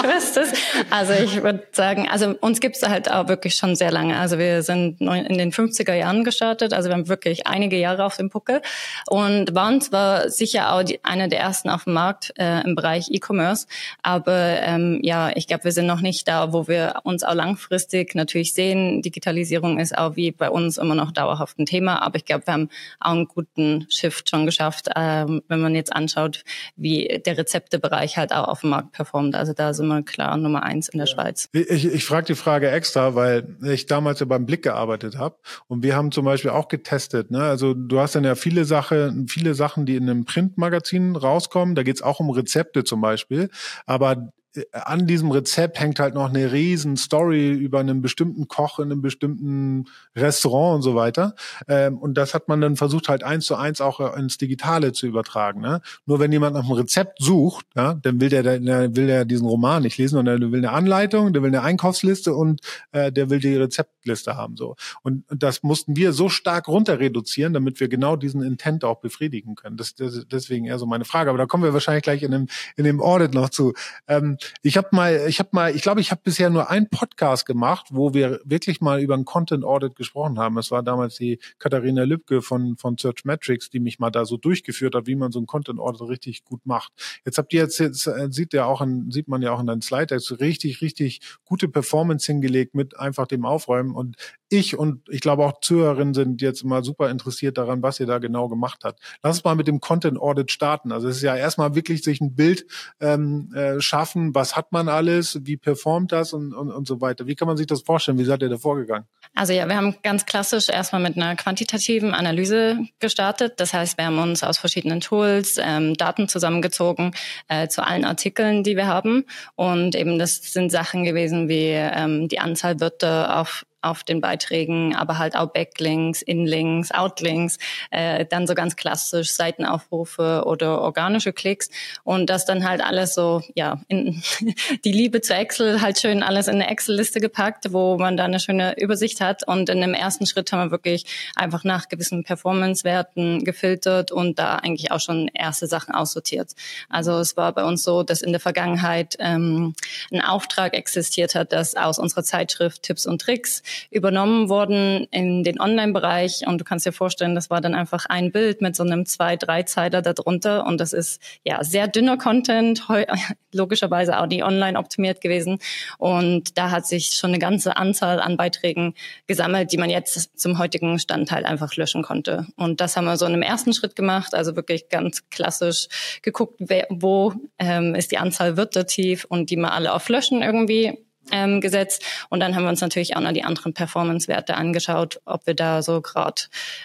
fest 0.02 0.38
ist. 0.38 0.56
Also 0.92 1.14
ich 1.14 1.42
würde 1.42 1.64
sagen, 1.72 2.08
also 2.08 2.36
uns 2.42 2.60
gibt's 2.60 2.88
halt 2.88 3.10
auch 3.10 3.28
wirklich 3.28 3.56
schon 3.56 3.76
sehr 3.76 3.90
lange. 3.90 4.20
Also 4.20 4.38
wir 4.38 4.62
sind 4.62 5.02
in 5.02 5.38
den 5.40 5.52
50er 5.52 5.96
Jahren 5.96 6.24
gestartet, 6.24 6.74
also 6.74 6.90
wir 6.90 6.94
haben 6.94 7.08
wirklich 7.08 7.48
einige 7.48 7.76
Jahre 7.80 8.06
auf 8.06 8.18
dem 8.18 8.30
Puckel 8.30 8.62
und 9.08 9.56
waren 9.56 9.82
zwar 9.82 10.30
sicher 10.30 10.74
auch 10.74 10.84
die, 10.84 11.04
eine 11.04 11.28
der 11.28 11.40
ersten 11.40 11.72
auf 11.72 11.86
dem 11.86 11.94
Markt 11.94 12.34
äh, 12.38 12.64
im 12.64 12.76
Bereich 12.76 13.10
E-Commerce, 13.10 13.66
aber 14.04 14.62
ähm, 14.62 15.00
ja, 15.02 15.32
ich 15.36 15.48
glaube, 15.48 15.64
wir 15.64 15.72
sind 15.72 15.88
noch 15.88 16.02
nicht 16.02 16.28
da, 16.28 16.54
wo 16.54 16.68
wir 16.68 16.98
uns 17.04 17.24
auch 17.24 17.34
langfristig 17.34 18.14
natürlich 18.14 18.54
sehen. 18.54 19.02
Digitalisierung 19.02 19.80
ist 19.80 19.98
auch 19.98 20.18
wie 20.18 20.30
bei 20.30 20.52
uns 20.52 20.78
immer 20.78 20.94
noch 20.94 21.12
dauerhaft 21.12 21.58
ein 21.58 21.66
Thema, 21.66 22.04
aber 22.04 22.18
ich 22.18 22.26
glaube, 22.26 22.46
wir 22.46 22.54
haben 22.54 22.70
auch 23.00 23.14
einen 23.14 23.28
guten 23.28 23.88
Shift 23.90 24.30
schon 24.30 24.46
geschafft, 24.46 24.90
ähm, 24.96 25.42
wenn 25.48 25.62
man 25.62 25.74
jetzt 25.74 25.92
anschaut, 25.92 26.44
wie 26.76 26.91
wie 26.92 27.22
der 27.26 27.38
Rezeptebereich 27.38 28.18
halt 28.18 28.34
auch 28.34 28.48
auf 28.48 28.62
dem 28.62 28.72
Markt 28.72 28.92
performt. 28.92 29.36
Also 29.36 29.54
da 29.54 29.74
sind 29.74 29.88
wir 29.88 30.04
klar 30.04 30.38
Nummer 30.38 30.64
eins 30.64 30.90
in 30.90 30.98
der 30.98 31.08
ja. 31.08 31.14
Schweiz. 31.14 31.50
Ich, 31.54 31.86
ich 31.86 32.06
frage 32.06 32.28
die 32.28 32.36
Frage 32.36 32.70
extra, 32.70 33.16
weil 33.16 33.56
ich 33.64 33.86
damals 33.86 34.20
ja 34.20 34.26
beim 34.26 34.46
Blick 34.46 34.64
gearbeitet 34.64 35.18
habe 35.18 35.38
und 35.68 35.84
wir 35.84 35.96
haben 35.96 36.12
zum 36.12 36.26
Beispiel 36.26 36.52
auch 36.52 36.68
getestet. 36.68 37.32
Ne? 37.32 37.44
Also 37.44 37.74
du 37.74 38.00
hast 38.00 38.16
dann 38.16 38.24
ja 38.24 38.36
viele 38.36 38.66
Sachen, 38.66 39.28
viele 39.28 39.54
Sachen, 39.54 39.86
die 39.86 39.96
in 39.96 40.10
einem 40.10 40.26
Printmagazin 40.26 41.16
rauskommen. 41.16 41.76
Da 41.76 41.84
geht's 41.84 42.02
auch 42.02 42.20
um 42.20 42.30
Rezepte 42.30 42.84
zum 42.84 43.02
Beispiel. 43.02 43.50
Aber 43.86 44.32
an 44.74 45.08
diesem 45.08 45.32
Rezept 45.32 45.80
hängt 45.80 46.00
halt 46.00 46.14
noch 46.14 46.30
eine 46.30 46.52
riesen 46.52 46.98
Story 46.98 47.52
über 47.52 47.80
einen 47.80 48.02
bestimmten 48.02 48.48
Koch 48.48 48.80
in 48.80 48.92
einem 48.92 49.02
bestimmten 49.02 49.86
Restaurant 50.16 50.76
und 50.76 50.82
so 50.82 50.96
weiter. 50.96 51.36
Ähm, 51.68 51.98
und 51.98 52.16
das 52.16 52.34
hat 52.34 52.50
man 52.50 52.60
dann 52.60 52.76
versucht 52.76 53.08
halt 53.08 53.24
eins 53.24 53.46
zu 53.46 53.56
eins 53.56 53.80
auch 53.80 54.16
ins 54.16 54.38
Digitale 54.38 54.92
zu 54.92 55.08
übertragen. 55.08 55.62
Ne? 55.62 55.82
Nur 56.06 56.20
wenn 56.20 56.32
jemand 56.32 56.56
nach 56.56 56.64
einem 56.64 56.74
Rezept 56.74 57.22
sucht, 57.22 57.66
ja, 57.76 57.94
dann 57.94 58.20
will 58.20 58.30
der, 58.30 58.44
der 58.44 58.96
will 58.96 59.08
der 59.08 59.24
diesen 59.26 59.48
Roman 59.48 59.84
nicht 59.84 59.98
lesen, 59.98 60.16
sondern 60.16 60.42
der 60.42 60.52
will 60.52 60.60
eine 60.60 60.72
Anleitung, 60.72 61.32
der 61.32 61.42
will 61.42 61.50
eine 61.50 61.62
Einkaufsliste 61.62 62.34
und 62.36 62.60
äh, 62.92 63.12
der 63.12 63.30
will 63.30 63.40
die 63.40 63.56
Rezeptliste 63.56 64.36
haben. 64.36 64.58
So. 64.58 64.76
Und, 65.02 65.30
und 65.32 65.44
das 65.44 65.64
mussten 65.64 65.96
wir 65.96 66.12
so 66.12 66.28
stark 66.28 66.68
runter 66.68 67.00
reduzieren, 67.00 67.54
damit 67.54 67.80
wir 67.80 67.88
genau 67.88 68.18
diesen 68.18 68.42
Intent 68.42 68.84
auch 68.84 69.00
befriedigen 69.00 69.56
können. 69.56 69.78
Das, 69.78 69.96
das 69.96 70.26
deswegen 70.30 70.66
eher 70.66 70.78
so 70.78 70.86
meine 70.86 71.06
Frage. 71.06 71.30
Aber 71.30 71.38
da 71.38 71.46
kommen 71.46 71.64
wir 71.64 71.74
wahrscheinlich 71.74 72.04
gleich 72.04 72.24
in 72.24 72.32
dem, 72.32 72.48
in 72.76 72.84
dem 72.84 73.00
Audit 73.00 73.34
noch 73.34 73.50
zu. 73.50 73.74
Ähm, 74.08 74.38
ich 74.62 74.78
habe 74.78 74.90
mal, 74.92 75.26
ich 75.28 75.40
habe 75.40 75.50
mal, 75.52 75.76
ich 75.76 75.82
glaube, 75.82 76.02
ich 76.02 76.12
habe 76.12 76.22
bisher 76.24 76.50
nur 76.50 76.70
einen 76.70 76.90
Podcast 76.90 77.46
gemacht, 77.46 77.88
wo 77.92 78.14
wir 78.14 78.40
wirklich 78.44 78.82
mal 78.82 79.02
über 79.02 79.16
ein 79.16 79.26
Content 79.26 79.64
Audit 79.64 79.96
gesprochen 79.96 80.40
haben. 80.40 80.58
Es 80.58 80.72
war 80.72 80.84
damals 80.84 81.16
die 81.16 81.40
Katharina 81.60 82.04
Lübke 82.04 82.42
von 82.42 82.78
von 82.78 82.98
Search 82.98 83.26
Metrics, 83.26 83.70
die 83.70 83.80
mich 83.80 84.00
mal 84.00 84.12
da 84.12 84.26
so 84.26 84.38
durchgeführt 84.38 84.96
hat, 84.96 85.08
wie 85.08 85.16
man 85.16 85.32
so 85.32 85.40
ein 85.40 85.46
Content 85.46 85.80
Audit 85.80 86.08
richtig 86.08 86.44
gut 86.44 86.66
macht. 86.66 86.92
Jetzt 87.26 87.38
habt 87.38 87.54
ihr 87.54 87.62
jetzt, 87.62 87.80
jetzt 87.80 88.08
äh, 88.08 88.28
sieht 88.32 88.54
ja 88.54 88.66
auch 88.66 88.82
in, 88.82 89.12
sieht 89.12 89.28
man 89.28 89.42
ja 89.42 89.52
auch 89.52 89.60
in 89.60 89.68
deinen 89.68 89.82
Slide 89.82 90.08
Decks 90.08 90.40
richtig 90.40 90.82
richtig 90.82 91.22
gute 91.46 91.68
Performance 91.68 92.26
hingelegt 92.26 92.76
mit 92.76 93.00
einfach 93.00 93.28
dem 93.28 93.46
Aufräumen 93.46 93.96
und 93.96 94.16
ich 94.52 94.78
und 94.78 95.08
ich 95.10 95.22
glaube 95.22 95.46
auch 95.46 95.62
Zuhörerinnen 95.62 96.14
sind 96.14 96.42
jetzt 96.42 96.64
mal 96.64 96.84
super 96.84 97.10
interessiert 97.10 97.58
daran, 97.58 97.82
was 97.82 98.00
ihr 98.00 98.06
da 98.06 98.20
genau 98.20 98.50
gemacht 98.50 98.82
habt. 98.84 99.00
Lass 99.24 99.38
uns 99.38 99.44
mal 99.44 99.56
mit 99.56 99.68
dem 99.68 99.80
Content 99.80 100.20
Audit 100.20 100.52
starten. 100.52 100.92
Also 100.92 101.08
es 101.08 101.18
ist 101.18 101.24
ja 101.24 101.36
erstmal 101.36 101.74
wirklich 101.74 102.04
sich 102.04 102.20
ein 102.20 102.36
Bild 102.36 102.66
ähm, 103.00 103.54
äh, 103.56 103.80
schaffen, 103.80 104.36
was 104.36 104.56
hat 104.56 104.72
man 104.72 104.90
alles, 104.90 105.40
wie 105.44 105.58
performt 105.58 106.12
das 106.12 106.34
und, 106.34 106.54
und, 106.54 106.70
und 106.70 106.88
so 106.88 107.00
weiter. 107.00 107.28
Wie 107.28 107.36
kann 107.36 107.48
man 107.48 107.56
sich 107.58 107.68
das 107.68 107.82
vorstellen? 107.82 108.18
Wie 108.18 108.26
seid 108.26 108.42
ihr 108.42 108.50
da 108.50 108.58
vorgegangen? 108.58 109.06
Also 109.34 109.54
ja, 109.54 109.68
wir 109.68 109.78
haben 109.78 109.96
ganz 110.04 110.26
klassisch 110.26 110.68
erstmal 110.68 111.02
mit 111.02 111.16
einer 111.16 111.36
quantitativen 111.36 112.14
Analyse 112.14 112.80
gestartet. 113.00 113.54
Das 113.58 113.74
heißt, 113.74 113.98
wir 113.98 114.06
haben 114.06 114.20
uns 114.20 114.44
aus 114.44 114.58
verschiedenen 114.58 115.00
Tools 115.00 115.58
ähm, 115.62 115.94
Daten 115.94 116.28
zusammengezogen 116.28 117.14
äh, 117.48 117.70
zu 117.70 117.86
allen 117.86 118.04
Artikeln, 118.04 118.64
die 118.64 118.76
wir 118.76 118.88
haben. 118.88 119.24
Und 119.56 119.96
eben 119.96 120.20
das 120.20 120.38
sind 120.38 120.72
Sachen 120.72 121.06
gewesen 121.06 121.48
wie 121.48 121.70
ähm, 121.70 122.28
die 122.28 122.40
Anzahl 122.40 122.82
Wörter 122.82 123.40
auf 123.40 123.66
auf 123.82 124.04
den 124.04 124.22
Beiträgen, 124.22 124.96
aber 124.96 125.18
halt 125.18 125.36
auch 125.36 125.48
Backlinks, 125.48 126.22
Inlinks, 126.22 126.92
Outlinks, 126.92 127.58
äh, 127.90 128.26
dann 128.26 128.48
so 128.48 128.54
ganz 128.54 128.76
klassisch 128.76 129.32
Seitenaufrufe 129.32 130.44
oder 130.46 130.82
organische 130.82 131.34
Klicks 131.34 131.70
und 132.04 132.30
das 132.30 132.46
dann 132.46 132.68
halt 132.68 132.82
alles 132.82 133.16
so, 133.16 133.42
ja, 133.56 133.82
in 133.88 134.22
die 134.86 134.92
Liebe 134.92 135.22
zu 135.22 135.34
Excel 135.34 135.82
halt 135.82 136.00
schön 136.00 136.24
alles 136.24 136.48
in 136.48 136.56
eine 136.56 136.70
Excel-Liste 136.70 137.20
gepackt, 137.20 137.74
wo 137.74 137.98
man 137.98 138.18
da 138.18 138.26
eine 138.26 138.40
schöne 138.40 138.78
Übersicht 138.80 139.22
hat 139.22 139.48
und 139.48 139.70
in 139.70 139.82
dem 139.82 139.94
ersten 139.94 140.26
Schritt 140.26 140.52
haben 140.52 140.68
wir 140.68 140.72
wirklich 140.72 141.06
einfach 141.36 141.64
nach 141.64 141.90
gewissen 141.90 142.24
Performance-Werten 142.24 143.44
gefiltert 143.44 144.12
und 144.12 144.38
da 144.38 144.56
eigentlich 144.58 144.92
auch 144.92 145.00
schon 145.00 145.28
erste 145.34 145.68
Sachen 145.68 145.94
aussortiert. 145.94 146.52
Also 146.90 147.18
es 147.20 147.36
war 147.38 147.52
bei 147.54 147.64
uns 147.64 147.84
so, 147.84 148.04
dass 148.04 148.22
in 148.22 148.32
der 148.32 148.40
Vergangenheit 148.40 149.16
ähm, 149.20 149.74
ein 150.12 150.22
Auftrag 150.22 150.74
existiert 150.74 151.36
hat, 151.36 151.52
dass 151.52 151.76
aus 151.76 152.00
unserer 152.00 152.24
Zeitschrift 152.24 152.84
Tipps 152.84 153.06
und 153.06 153.22
Tricks 153.22 153.64
übernommen 153.90 154.50
worden 154.50 155.08
in 155.12 155.44
den 155.44 155.60
Online-Bereich. 155.60 156.44
Und 156.48 156.60
du 156.60 156.66
kannst 156.66 156.86
dir 156.86 156.92
vorstellen, 156.92 157.36
das 157.36 157.50
war 157.50 157.62
dann 157.62 157.76
einfach 157.76 158.06
ein 158.08 158.32
Bild 158.32 158.62
mit 158.62 158.76
so 158.76 158.84
einem 158.84 159.06
zwei, 159.06 159.36
drei 159.36 159.64
Zeiler 159.64 160.02
darunter. 160.02 160.66
Und 160.66 160.80
das 160.80 160.94
ist 160.94 161.22
ja 161.44 161.64
sehr 161.64 161.88
dünner 161.88 162.18
Content, 162.18 162.88
logischerweise 163.54 164.20
auch 164.20 164.28
die 164.28 164.44
online 164.44 164.78
optimiert 164.78 165.22
gewesen. 165.22 165.60
Und 165.98 166.58
da 166.58 166.72
hat 166.72 166.88
sich 166.88 167.12
schon 167.16 167.32
eine 167.32 167.40
ganze 167.40 167.78
Anzahl 167.78 168.20
an 168.20 168.38
Beiträgen 168.38 168.94
gesammelt, 169.28 169.72
die 169.72 169.78
man 169.78 169.90
jetzt 169.90 170.40
zum 170.40 170.58
heutigen 170.58 171.00
Stand 171.00 171.32
halt 171.32 171.46
einfach 171.46 171.76
löschen 171.76 172.04
konnte. 172.04 172.48
Und 172.56 172.82
das 172.82 172.98
haben 172.98 173.06
wir 173.06 173.18
so 173.18 173.26
in 173.26 173.34
einem 173.34 173.42
ersten 173.42 173.74
Schritt 173.74 173.96
gemacht, 173.96 174.34
also 174.34 174.56
wirklich 174.56 174.90
ganz 174.90 175.30
klassisch 175.30 175.88
geguckt, 176.22 176.56
wer, 176.60 176.88
wo 176.90 177.34
ähm, 177.60 177.96
ist 177.96 178.12
die 178.12 178.18
Anzahl 178.18 178.58
Wörter 178.58 178.86
tief 178.86 179.26
und 179.26 179.50
die 179.50 179.58
mal 179.58 179.70
alle 179.70 179.94
auf 179.94 180.08
Löschen 180.10 180.42
irgendwie 180.42 180.98
ähm, 181.32 181.62
gesetzt. 181.62 182.04
Und 182.30 182.40
dann 182.40 182.56
haben 182.56 182.64
wir 182.64 182.70
uns 182.70 182.82
natürlich 182.82 183.16
auch 183.16 183.22
noch 183.22 183.32
die 183.32 183.44
anderen 183.44 183.74
Performance-Werte 183.74 184.56
angeschaut, 184.56 185.22
ob 185.26 185.46
wir 185.46 185.54
da 185.54 185.82
so 185.82 186.02
gerade 186.02 186.44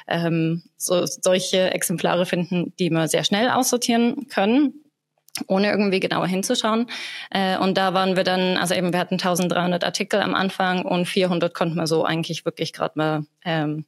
ähm, 0.09 0.63
so, 0.77 1.07
solche 1.07 1.71
Exemplare 1.73 2.27
finden, 2.27 2.75
die 2.79 2.91
wir 2.91 3.09
sehr 3.09 3.25
schnell 3.25 3.51
aussortieren 3.51 4.29
können 4.29 4.75
ohne 5.49 5.71
irgendwie 5.71 6.01
genauer 6.01 6.27
hinzuschauen. 6.27 6.87
Äh, 7.31 7.59
und 7.59 7.77
da 7.77 7.95
waren 7.95 8.17
wir 8.17 8.25
dann, 8.25 8.57
also 8.57 8.75
eben 8.75 8.93
wir 8.93 9.01
hatten 9.01 9.15
1300 9.15 9.85
Artikel 9.85 10.21
am 10.21 10.35
Anfang 10.35 10.85
und 10.85 11.07
400 11.07 11.53
konnten 11.53 11.77
wir 11.77 11.87
so 11.87 12.05
eigentlich 12.05 12.45
wirklich 12.45 12.73
gerade 12.73 12.93
mal 12.97 13.27
ähm, 13.47 13.85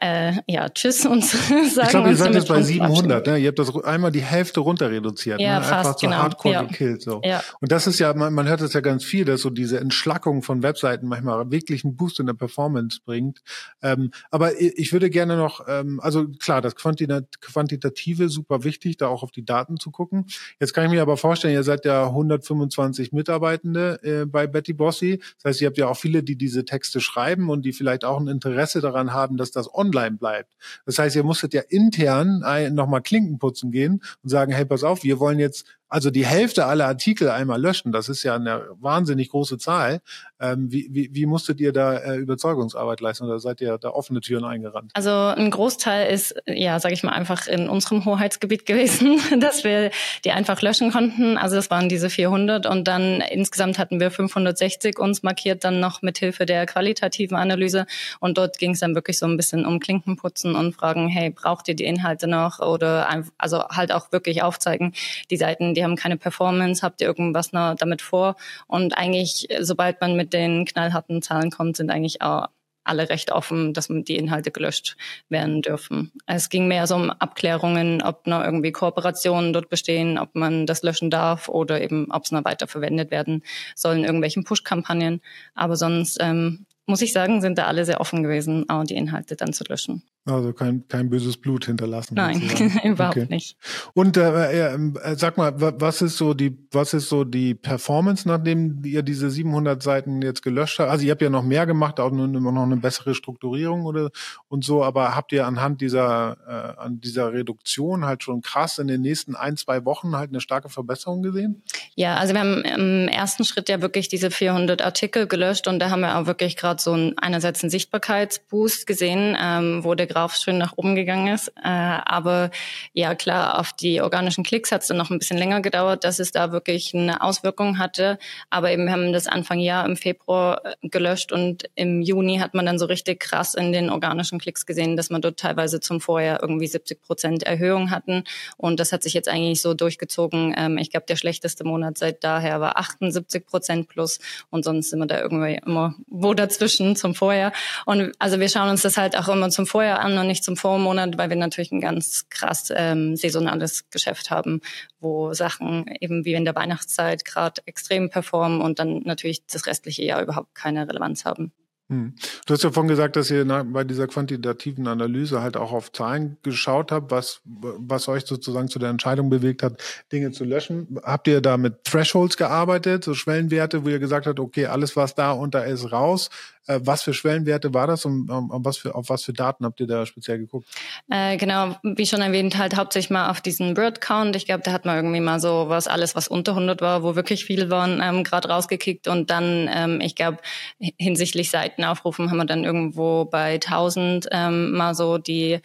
äh, 0.00 0.34
ja 0.46 0.68
Tschüss 0.68 1.04
und 1.06 1.24
sagen. 1.24 1.66
Ich 1.66 1.88
glaube, 1.88 2.08
ihr 2.10 2.16
seid 2.16 2.34
jetzt 2.34 2.48
bei 2.48 2.62
700. 2.62 3.26
Ne? 3.26 3.38
Ihr 3.38 3.48
habt 3.48 3.58
das 3.58 3.76
einmal 3.84 4.12
die 4.12 4.22
Hälfte 4.22 4.60
runter 4.60 4.90
reduziert. 4.90 5.40
Ja, 5.40 5.58
ne? 5.58 5.64
fast, 5.64 5.72
Einfach 5.72 5.98
so 5.98 6.06
genau. 6.06 6.22
hardcore 6.22 6.54
ja. 6.54 6.62
gekillt. 6.62 7.02
So. 7.02 7.20
Ja. 7.24 7.42
Und 7.60 7.72
das 7.72 7.86
ist 7.86 7.98
ja, 7.98 8.14
man, 8.14 8.32
man 8.32 8.48
hört 8.48 8.60
das 8.60 8.72
ja 8.72 8.80
ganz 8.80 9.04
viel, 9.04 9.24
dass 9.24 9.42
so 9.42 9.50
diese 9.50 9.80
Entschlackung 9.80 10.42
von 10.42 10.62
Webseiten 10.62 11.08
manchmal 11.08 11.50
wirklich 11.50 11.84
einen 11.84 11.96
Boost 11.96 12.20
in 12.20 12.26
der 12.26 12.34
Performance 12.34 13.00
bringt. 13.04 13.42
Ähm, 13.82 14.12
aber 14.30 14.60
ich 14.60 14.92
würde 14.92 15.10
gerne 15.10 15.36
noch, 15.36 15.66
ähm, 15.68 16.00
also 16.00 16.28
klar, 16.28 16.60
das 16.60 16.76
Quantitative 16.76 18.28
super 18.28 18.64
wichtig, 18.64 18.96
da 18.96 19.08
auch 19.08 19.24
auf 19.24 19.32
die 19.32 19.44
Daten 19.44 19.78
zu 19.78 19.90
gucken. 19.90 20.26
Jetzt 20.60 20.72
kann 20.72 20.84
ich 20.84 20.90
mir 20.90 21.02
aber 21.02 21.16
vorstellen, 21.16 21.54
ihr 21.54 21.64
seid 21.64 21.84
ja 21.84 22.06
125 22.06 23.12
Mitarbeitende 23.12 24.00
äh, 24.02 24.26
bei 24.26 24.46
Betty 24.46 24.72
Bossy. 24.72 25.18
Das 25.42 25.50
heißt, 25.50 25.60
ihr 25.62 25.66
habt 25.66 25.78
ja 25.78 25.88
auch 25.88 25.96
viele, 25.96 26.22
die 26.22 26.36
diese 26.36 26.64
Texte 26.64 27.00
schreiben 27.00 27.50
und 27.50 27.62
die 27.62 27.72
vielleicht 27.72 28.04
auch 28.04 28.20
ein 28.20 28.28
Interesse 28.28 28.80
daran 29.00 29.14
haben, 29.14 29.36
dass 29.36 29.50
das 29.50 29.72
online 29.74 30.16
bleibt. 30.16 30.56
Das 30.86 30.98
heißt, 30.98 31.16
ihr 31.16 31.24
musstet 31.24 31.54
ja 31.54 31.62
intern 31.68 32.42
nochmal 32.74 33.02
Klinken 33.02 33.38
putzen 33.38 33.70
gehen 33.70 34.02
und 34.22 34.28
sagen, 34.28 34.52
hey, 34.52 34.64
pass 34.64 34.84
auf, 34.84 35.02
wir 35.02 35.18
wollen 35.18 35.38
jetzt 35.38 35.66
also 35.90 36.10
die 36.10 36.24
Hälfte 36.24 36.66
aller 36.66 36.86
Artikel 36.86 37.28
einmal 37.28 37.60
löschen, 37.60 37.90
das 37.90 38.08
ist 38.08 38.22
ja 38.22 38.36
eine 38.36 38.64
wahnsinnig 38.80 39.30
große 39.30 39.58
Zahl. 39.58 40.00
Ähm, 40.40 40.70
wie, 40.70 40.88
wie, 40.90 41.10
wie 41.12 41.26
musstet 41.26 41.60
ihr 41.60 41.72
da 41.72 41.96
äh, 41.96 42.16
Überzeugungsarbeit 42.16 43.00
leisten 43.00 43.24
oder 43.24 43.40
seid 43.40 43.60
ihr 43.60 43.76
da 43.76 43.90
offene 43.90 44.20
Türen 44.20 44.44
eingerannt? 44.44 44.92
Also 44.94 45.10
ein 45.10 45.50
Großteil 45.50 46.12
ist, 46.12 46.34
ja, 46.46 46.78
sage 46.78 46.94
ich 46.94 47.02
mal, 47.02 47.12
einfach 47.12 47.48
in 47.48 47.68
unserem 47.68 48.04
Hoheitsgebiet 48.04 48.66
gewesen, 48.66 49.20
dass 49.40 49.64
wir 49.64 49.90
die 50.24 50.30
einfach 50.30 50.62
löschen 50.62 50.92
konnten. 50.92 51.36
Also 51.36 51.56
das 51.56 51.70
waren 51.70 51.88
diese 51.88 52.08
400 52.08 52.66
und 52.66 52.86
dann 52.86 53.20
insgesamt 53.20 53.78
hatten 53.78 53.98
wir 53.98 54.12
560 54.12 54.98
uns 54.98 55.22
markiert, 55.24 55.64
dann 55.64 55.80
noch 55.80 56.02
mit 56.02 56.18
Hilfe 56.18 56.46
der 56.46 56.66
qualitativen 56.66 57.36
Analyse 57.36 57.86
und 58.20 58.38
dort 58.38 58.58
ging 58.58 58.72
es 58.72 58.80
dann 58.80 58.94
wirklich 58.94 59.18
so 59.18 59.26
ein 59.26 59.36
bisschen 59.36 59.66
um 59.66 59.80
Klinkenputzen 59.80 60.54
und 60.54 60.74
fragen, 60.74 61.08
hey, 61.08 61.30
braucht 61.30 61.66
ihr 61.66 61.74
die 61.74 61.84
Inhalte 61.84 62.28
noch 62.28 62.60
oder 62.60 63.08
also 63.38 63.64
halt 63.68 63.90
auch 63.92 64.12
wirklich 64.12 64.42
aufzeigen, 64.42 64.94
die 65.30 65.36
Seiten, 65.36 65.74
die 65.74 65.79
haben 65.84 65.96
keine 65.96 66.16
Performance, 66.16 66.82
habt 66.82 67.00
ihr 67.00 67.06
irgendwas 67.06 67.52
noch 67.52 67.74
damit 67.74 68.02
vor 68.02 68.36
und 68.66 68.96
eigentlich, 68.96 69.48
sobald 69.60 70.00
man 70.00 70.16
mit 70.16 70.32
den 70.32 70.64
knallharten 70.64 71.22
Zahlen 71.22 71.50
kommt, 71.50 71.76
sind 71.76 71.90
eigentlich 71.90 72.22
auch 72.22 72.48
alle 72.84 73.08
recht 73.08 73.30
offen, 73.30 73.72
dass 73.72 73.88
die 73.88 74.16
Inhalte 74.16 74.50
gelöscht 74.50 74.96
werden 75.28 75.62
dürfen. 75.62 76.12
Es 76.26 76.48
ging 76.48 76.66
mehr 76.66 76.86
so 76.86 76.96
um 76.96 77.10
Abklärungen, 77.10 78.02
ob 78.02 78.26
noch 78.26 78.42
irgendwie 78.42 78.72
Kooperationen 78.72 79.52
dort 79.52 79.68
bestehen, 79.68 80.18
ob 80.18 80.34
man 80.34 80.66
das 80.66 80.82
löschen 80.82 81.10
darf 81.10 81.48
oder 81.48 81.80
eben, 81.80 82.10
ob 82.10 82.24
es 82.24 82.32
noch 82.32 82.44
weiter 82.44 82.66
verwendet 82.66 83.10
werden 83.10 83.42
soll 83.76 83.96
in 83.96 84.04
irgendwelchen 84.04 84.44
Push-Kampagnen. 84.44 85.20
Aber 85.54 85.76
sonst 85.76 86.18
ähm, 86.20 86.66
muss 86.86 87.02
ich 87.02 87.12
sagen, 87.12 87.40
sind 87.40 87.58
da 87.58 87.66
alle 87.66 87.84
sehr 87.84 88.00
offen 88.00 88.22
gewesen, 88.22 88.68
auch 88.68 88.84
die 88.84 88.96
Inhalte 88.96 89.36
dann 89.36 89.52
zu 89.52 89.64
löschen. 89.64 90.02
Also 90.26 90.52
kein, 90.52 90.86
kein 90.86 91.08
böses 91.08 91.38
Blut 91.38 91.64
hinterlassen. 91.64 92.14
Nein, 92.14 92.42
überhaupt 92.84 93.16
okay. 93.16 93.26
nicht. 93.30 93.56
Und 93.94 94.18
äh, 94.18 94.74
äh, 94.74 94.78
sag 95.16 95.38
mal, 95.38 95.54
was 95.56 96.02
ist 96.02 96.18
so 96.18 96.34
die, 96.34 96.58
was 96.72 96.92
ist 96.92 97.08
so 97.08 97.24
die 97.24 97.54
Performance, 97.54 98.28
nachdem 98.28 98.84
ihr 98.84 99.02
diese 99.02 99.30
700 99.30 99.82
Seiten 99.82 100.20
jetzt 100.20 100.42
gelöscht 100.42 100.78
habt? 100.78 100.90
Also 100.90 101.06
ihr 101.06 101.12
habt 101.12 101.22
ja 101.22 101.30
noch 101.30 101.42
mehr 101.42 101.64
gemacht, 101.64 101.98
auch 102.00 102.12
immer 102.12 102.52
noch 102.52 102.64
eine 102.64 102.76
bessere 102.76 103.14
Strukturierung 103.14 103.86
oder 103.86 104.10
und 104.48 104.62
so. 104.62 104.84
Aber 104.84 105.16
habt 105.16 105.32
ihr 105.32 105.46
anhand 105.46 105.80
dieser, 105.80 106.36
äh, 106.46 106.80
an 106.80 107.00
dieser 107.00 107.32
Reduktion 107.32 108.04
halt 108.04 108.22
schon 108.22 108.42
krass 108.42 108.78
in 108.78 108.88
den 108.88 109.00
nächsten 109.00 109.34
ein, 109.34 109.56
zwei 109.56 109.86
Wochen 109.86 110.16
halt 110.16 110.30
eine 110.30 110.42
starke 110.42 110.68
Verbesserung 110.68 111.22
gesehen? 111.22 111.62
Ja, 111.94 112.16
also 112.16 112.34
wir 112.34 112.40
haben 112.40 112.62
im 112.62 113.08
ersten 113.08 113.44
Schritt 113.44 113.70
ja 113.70 113.80
wirklich 113.80 114.08
diese 114.08 114.30
400 114.30 114.82
Artikel 114.82 115.26
gelöscht 115.26 115.66
und 115.66 115.78
da 115.78 115.88
haben 115.88 116.00
wir 116.00 116.18
auch 116.18 116.26
wirklich 116.26 116.58
gerade 116.58 116.80
so 116.80 116.92
ein, 116.92 117.14
einerseits 117.16 117.62
einen 117.62 117.70
Sichtbarkeitsboost 117.70 118.86
gesehen, 118.86 119.34
ähm, 119.40 119.82
wo 119.82 119.94
Graph 120.10 120.36
schön 120.36 120.58
nach 120.58 120.72
oben 120.76 120.94
gegangen 120.94 121.32
ist. 121.32 121.48
Äh, 121.62 121.68
aber 121.68 122.50
ja, 122.92 123.14
klar, 123.14 123.58
auf 123.58 123.72
die 123.72 124.00
organischen 124.00 124.44
Klicks 124.44 124.72
hat 124.72 124.82
es 124.82 124.88
dann 124.88 124.96
noch 124.96 125.10
ein 125.10 125.18
bisschen 125.18 125.38
länger 125.38 125.60
gedauert, 125.60 126.04
dass 126.04 126.18
es 126.18 126.32
da 126.32 126.52
wirklich 126.52 126.94
eine 126.94 127.22
Auswirkung 127.22 127.78
hatte. 127.78 128.18
Aber 128.50 128.70
eben 128.70 128.90
haben 128.90 129.12
das 129.12 129.26
Anfang 129.26 129.60
Jahr 129.60 129.86
im 129.86 129.96
Februar 129.96 130.64
äh, 130.64 130.88
gelöscht 130.88 131.32
und 131.32 131.70
im 131.74 132.02
Juni 132.02 132.38
hat 132.38 132.54
man 132.54 132.66
dann 132.66 132.78
so 132.78 132.86
richtig 132.86 133.20
krass 133.20 133.54
in 133.54 133.72
den 133.72 133.90
organischen 133.90 134.38
Klicks 134.38 134.66
gesehen, 134.66 134.96
dass 134.96 135.10
man 135.10 135.22
dort 135.22 135.38
teilweise 135.38 135.80
zum 135.80 136.00
Vorjahr 136.00 136.42
irgendwie 136.42 136.66
70 136.66 137.02
Prozent 137.02 137.42
Erhöhung 137.44 137.90
hatten. 137.90 138.24
Und 138.56 138.80
das 138.80 138.92
hat 138.92 139.02
sich 139.02 139.14
jetzt 139.14 139.28
eigentlich 139.28 139.62
so 139.62 139.74
durchgezogen. 139.74 140.54
Ähm, 140.56 140.78
ich 140.78 140.90
glaube, 140.90 141.06
der 141.08 141.16
schlechteste 141.16 141.64
Monat 141.64 141.98
seit 141.98 142.24
daher 142.24 142.60
war 142.60 142.78
78 142.78 143.46
Prozent 143.46 143.88
plus 143.88 144.18
und 144.50 144.64
sonst 144.64 144.90
sind 144.90 144.98
wir 144.98 145.06
da 145.06 145.20
irgendwie 145.20 145.60
immer 145.64 145.94
wo 146.08 146.34
dazwischen 146.34 146.96
zum 146.96 147.14
Vorjahr. 147.14 147.52
Und 147.86 148.12
also 148.18 148.40
wir 148.40 148.48
schauen 148.48 148.68
uns 148.68 148.82
das 148.82 148.96
halt 148.96 149.16
auch 149.16 149.28
immer 149.28 149.50
zum 149.50 149.66
Vorjahr 149.66 149.99
an 150.00 150.18
und 150.18 150.26
nicht 150.26 150.44
zum 150.44 150.56
Vormonat, 150.56 151.18
weil 151.18 151.28
wir 151.28 151.36
natürlich 151.36 151.72
ein 151.72 151.80
ganz 151.80 152.28
krass 152.28 152.72
ähm, 152.74 153.16
saisonales 153.16 153.90
Geschäft 153.90 154.30
haben, 154.30 154.60
wo 155.00 155.32
Sachen 155.34 155.86
eben 156.00 156.24
wie 156.24 156.34
in 156.34 156.44
der 156.44 156.54
Weihnachtszeit 156.54 157.24
gerade 157.24 157.62
extrem 157.66 158.10
performen 158.10 158.60
und 158.60 158.78
dann 158.78 159.02
natürlich 159.04 159.46
das 159.46 159.66
restliche 159.66 160.04
Jahr 160.04 160.22
überhaupt 160.22 160.54
keine 160.54 160.88
Relevanz 160.88 161.24
haben. 161.24 161.52
Hm. 161.90 162.14
Du 162.46 162.54
hast 162.54 162.62
ja 162.62 162.70
vorhin 162.70 162.88
gesagt, 162.88 163.16
dass 163.16 163.32
ihr 163.32 163.44
bei 163.44 163.82
dieser 163.82 164.06
quantitativen 164.06 164.86
Analyse 164.86 165.42
halt 165.42 165.56
auch 165.56 165.72
auf 165.72 165.90
Zahlen 165.90 166.36
geschaut 166.44 166.92
habt, 166.92 167.10
was, 167.10 167.40
was 167.44 168.06
euch 168.06 168.26
sozusagen 168.26 168.68
zu 168.68 168.78
der 168.78 168.90
Entscheidung 168.90 169.28
bewegt 169.28 169.64
hat, 169.64 169.82
Dinge 170.12 170.30
zu 170.30 170.44
löschen. 170.44 171.00
Habt 171.02 171.26
ihr 171.26 171.40
da 171.40 171.56
mit 171.56 171.82
Thresholds 171.82 172.36
gearbeitet, 172.36 173.02
so 173.02 173.14
Schwellenwerte, 173.14 173.84
wo 173.84 173.88
ihr 173.88 173.98
gesagt 173.98 174.28
habt, 174.28 174.38
okay, 174.38 174.66
alles 174.66 174.94
was 174.94 175.16
da 175.16 175.32
unter 175.32 175.66
ist, 175.66 175.90
raus? 175.90 176.30
Äh, 176.66 176.80
was 176.82 177.02
für 177.02 177.14
Schwellenwerte 177.14 177.72
war 177.74 177.86
das 177.86 178.04
und 178.04 178.30
um, 178.30 178.50
um 178.50 178.64
was 178.64 178.76
für, 178.76 178.94
auf 178.94 179.08
was 179.08 179.22
für 179.22 179.32
Daten 179.32 179.64
habt 179.64 179.80
ihr 179.80 179.86
da 179.86 180.04
speziell 180.06 180.38
geguckt? 180.38 180.66
Äh, 181.10 181.36
genau, 181.36 181.76
wie 181.82 182.06
schon 182.06 182.20
erwähnt, 182.20 182.58
halt 182.58 182.76
hauptsächlich 182.76 183.10
mal 183.10 183.30
auf 183.30 183.40
diesen 183.40 183.76
Word-Count. 183.76 184.36
Ich 184.36 184.46
glaube, 184.46 184.62
da 184.64 184.72
hat 184.72 184.84
man 184.84 184.96
irgendwie 184.96 185.20
mal 185.20 185.40
so 185.40 185.66
was, 185.68 185.88
alles 185.88 186.14
was 186.14 186.28
unter 186.28 186.52
100 186.52 186.80
war, 186.80 187.02
wo 187.02 187.16
wirklich 187.16 187.44
viel 187.44 187.70
waren, 187.70 188.00
ähm, 188.02 188.24
gerade 188.24 188.48
rausgekickt 188.48 189.08
und 189.08 189.30
dann, 189.30 189.68
ähm, 189.72 190.00
ich 190.00 190.14
glaube, 190.14 190.38
hinsichtlich 190.78 191.50
Seitenaufrufen 191.50 192.30
haben 192.30 192.38
wir 192.38 192.44
dann 192.44 192.64
irgendwo 192.64 193.24
bei 193.24 193.54
1000 193.54 194.28
ähm, 194.30 194.72
mal 194.72 194.94
so 194.94 195.18
die 195.18 195.60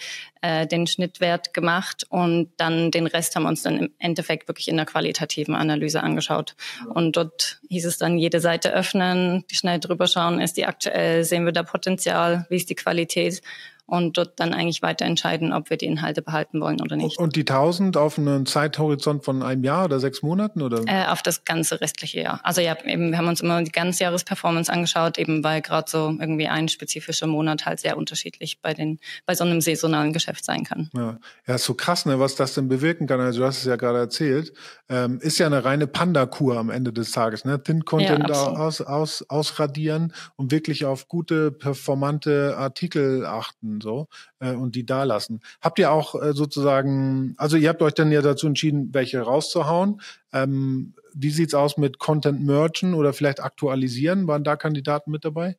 äh, 0.46 0.68
den 0.68 0.86
Schnittwert 0.86 1.56
gemacht 1.56 2.06
und 2.10 2.52
dann 2.58 2.92
den 2.92 3.08
Rest 3.08 3.36
haben 3.36 3.44
wir 3.44 3.50
uns 3.50 3.64
dann 3.64 3.80
im 3.80 3.90
Endeffekt 3.98 4.48
wirklich 4.48 4.68
in 4.68 4.78
der 4.78 4.86
qualitativen 4.86 5.56
Analyse 5.56 6.04
angeschaut. 6.04 6.56
Und 6.94 7.18
dort 7.18 7.60
hieß 7.70 7.86
es 7.86 7.98
dann 7.98 8.20
jede 8.20 8.40
Seite 8.40 8.72
öffnen, 8.72 9.44
schnell 9.52 9.80
drüber 9.80 10.06
schauen, 10.06 10.40
ist 10.40 10.58
die 10.58 10.68
aktuell, 10.68 11.24
sehen 11.24 11.46
wir 11.46 11.52
da 11.52 11.64
Potenzial, 11.64 12.46
wie 12.50 12.58
ist 12.58 12.70
die 12.70 12.76
Qualität 12.76 13.42
und 13.88 14.18
dort 14.18 14.40
dann 14.40 14.54
eigentlich 14.54 14.82
weiter 14.82 15.06
entscheiden, 15.06 15.54
ob 15.54 15.70
wir 15.70 15.78
die 15.78 15.86
Inhalte 15.86 16.22
behalten 16.22 16.60
wollen 16.60 16.82
oder 16.82 16.96
nicht. 16.96 17.20
Und 17.20 17.36
die 17.36 17.42
1000 17.42 17.98
auf 17.98 18.18
einen 18.18 18.46
Zeithorizont 18.46 19.24
von 19.24 19.44
einem 19.44 19.64
Jahr 19.64 19.86
oder 19.86 20.00
sechs 20.00 20.24
Monaten 20.24 20.62
oder? 20.62 20.82
Äh, 20.88 21.06
auf 21.08 21.22
das 21.22 21.46
ganze 21.46 21.82
restliche 21.82 22.22
Jahr. 22.22 22.40
Also 22.44 22.62
ja, 22.62 22.76
eben, 22.84 23.12
wir 23.12 23.18
haben 23.18 23.28
uns 23.28 23.42
immer 23.42 23.62
die 23.62 23.72
ganze 23.72 24.04
Jahresperformance 24.04 24.72
angeschaut, 24.72 25.18
eben 25.18 25.44
weil 25.44 25.62
gerade 25.62 25.90
so 25.90 26.16
irgendwie 26.20 26.48
ein 26.48 26.68
spezifischer 26.68 27.28
Monat 27.28 27.66
halt 27.66 27.80
sehr 27.80 27.98
unterschiedlich 27.98 28.60
bei 28.62 28.74
den 28.74 29.00
bei 29.26 29.36
so 29.36 29.44
einem 29.44 29.62
saisonalen 29.62 30.14
Geschäft 30.14 30.46
sein 30.46 30.64
kann. 30.64 30.90
Ja, 30.94 31.20
ja 31.48 31.56
ist 31.56 31.66
so 31.66 31.76
krass, 31.76 32.06
ne, 32.06 32.20
was 32.20 32.36
das 32.36 32.56
denn 32.56 32.68
bewirken 32.68 33.06
kann. 33.06 33.20
Also 33.20 33.42
du 33.42 33.46
hast 33.46 33.60
es 33.60 33.66
ja 33.66 33.76
gerade 33.76 34.00
erzählt, 34.00 34.54
ähm, 34.90 35.20
ist 35.22 35.38
ja 35.38 35.46
eine 35.46 35.64
reine 35.64 35.88
Panda-Kur 35.88 36.58
am 36.58 36.70
Ende 36.70 36.92
des 36.92 37.12
Tages, 37.12 37.46
ne? 37.46 37.62
Thin 37.62 37.86
Content 37.86 38.30
ja, 38.30 38.36
aus, 38.36 38.82
aus, 38.82 39.24
ausradieren 39.30 40.14
und 40.36 40.52
wirklich 40.52 40.86
auf 40.86 41.08
gute 41.08 41.52
performante 41.52 42.56
Artikel 42.58 43.26
achten 43.26 43.75
so 43.82 44.08
äh, 44.40 44.54
und 44.54 44.76
die 44.76 44.86
da 44.86 45.04
lassen. 45.04 45.42
Habt 45.62 45.80
ihr 45.80 45.92
auch 45.92 46.22
äh, 46.22 46.34
sozusagen, 46.34 47.36
also 47.38 47.58
ihr 47.58 47.70
habt 47.70 47.82
euch 47.82 47.94
dann 47.94 48.12
ja 48.12 48.22
dazu 48.22 48.48
entschieden, 48.48 48.90
welche 48.94 49.22
rauszuhauen. 49.22 50.02
Ähm, 50.34 50.94
wie 51.14 51.32
sieht's 51.32 51.54
aus 51.54 51.78
mit 51.78 52.00
Content 52.00 52.42
Merchen 52.46 52.94
oder 52.94 53.14
vielleicht 53.14 53.42
aktualisieren? 53.42 54.28
Waren 54.28 54.44
da 54.44 54.56
Kandidaten 54.56 55.12
mit 55.12 55.26
dabei? 55.26 55.58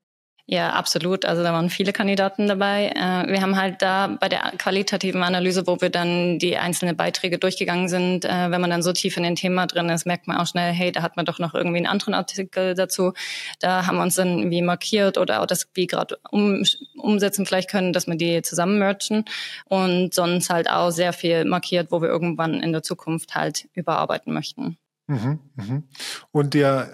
Ja, 0.49 0.71
absolut. 0.71 1.25
Also 1.25 1.43
da 1.43 1.53
waren 1.53 1.71
viele 1.71 1.93
Kandidaten 1.93 2.47
dabei. 2.47 2.93
Äh, 2.95 3.33
wir 3.33 3.43
haben 3.43 3.57
halt 3.57 3.83
da 3.83 4.07
bei 4.07 4.29
der 4.29 4.53
qualitativen 4.57 5.25
Analyse, 5.25 5.67
wo 5.67 5.81
wir 5.81 5.91
dann 5.91 6.39
die 6.39 6.57
einzelnen 6.57 6.97
Beiträge 6.97 7.39
durchgegangen 7.39 7.89
sind, 7.89 8.25
äh, 8.25 8.51
wenn 8.53 8.61
man 8.61 8.71
dann 8.71 8.83
so 8.85 8.93
tief 8.93 9.17
in 9.17 9.25
den 9.25 9.35
Thema 9.35 9.67
drin 9.67 9.89
ist, 9.89 10.07
merkt 10.07 10.29
man 10.29 10.37
auch 10.37 10.47
schnell, 10.47 10.73
hey, 10.73 10.93
da 10.93 11.03
hat 11.03 11.17
man 11.17 11.27
doch 11.27 11.41
noch 11.41 11.55
irgendwie 11.55 11.79
einen 11.79 11.89
anderen 11.89 12.15
Artikel 12.15 12.75
dazu. 12.75 13.13
Da 13.59 13.87
haben 13.87 13.97
wir 13.97 14.03
uns 14.03 14.15
dann 14.15 14.49
wie 14.53 14.63
markiert 14.63 15.19
oder 15.19 15.43
auch 15.43 15.47
das 15.47 15.67
wie 15.75 15.89
gerade 15.89 16.17
um, 16.31 16.63
umsetzen 16.97 17.45
vielleicht 17.45 17.69
können, 17.69 17.93
dass 17.93 18.07
wir 18.07 18.15
die 18.15 18.41
zusammen 18.43 18.79
merchen 18.79 19.25
und 19.65 20.15
sonst 20.15 20.49
halt 20.49 20.71
auch 20.71 20.91
sehr 20.91 21.13
viel 21.13 21.45
markiert, 21.45 21.91
wo 21.91 22.01
wir 22.01 22.09
irgendwann 22.09 22.63
in 22.63 22.71
der 22.71 22.85
Zukunft 22.85 23.35
halt 23.35 23.69
überarbeiten 23.75 24.33
möchten. 24.33 24.79
Mhm, 25.09 25.41
mhm. 25.57 25.83
Und 26.31 26.55
der 26.55 26.89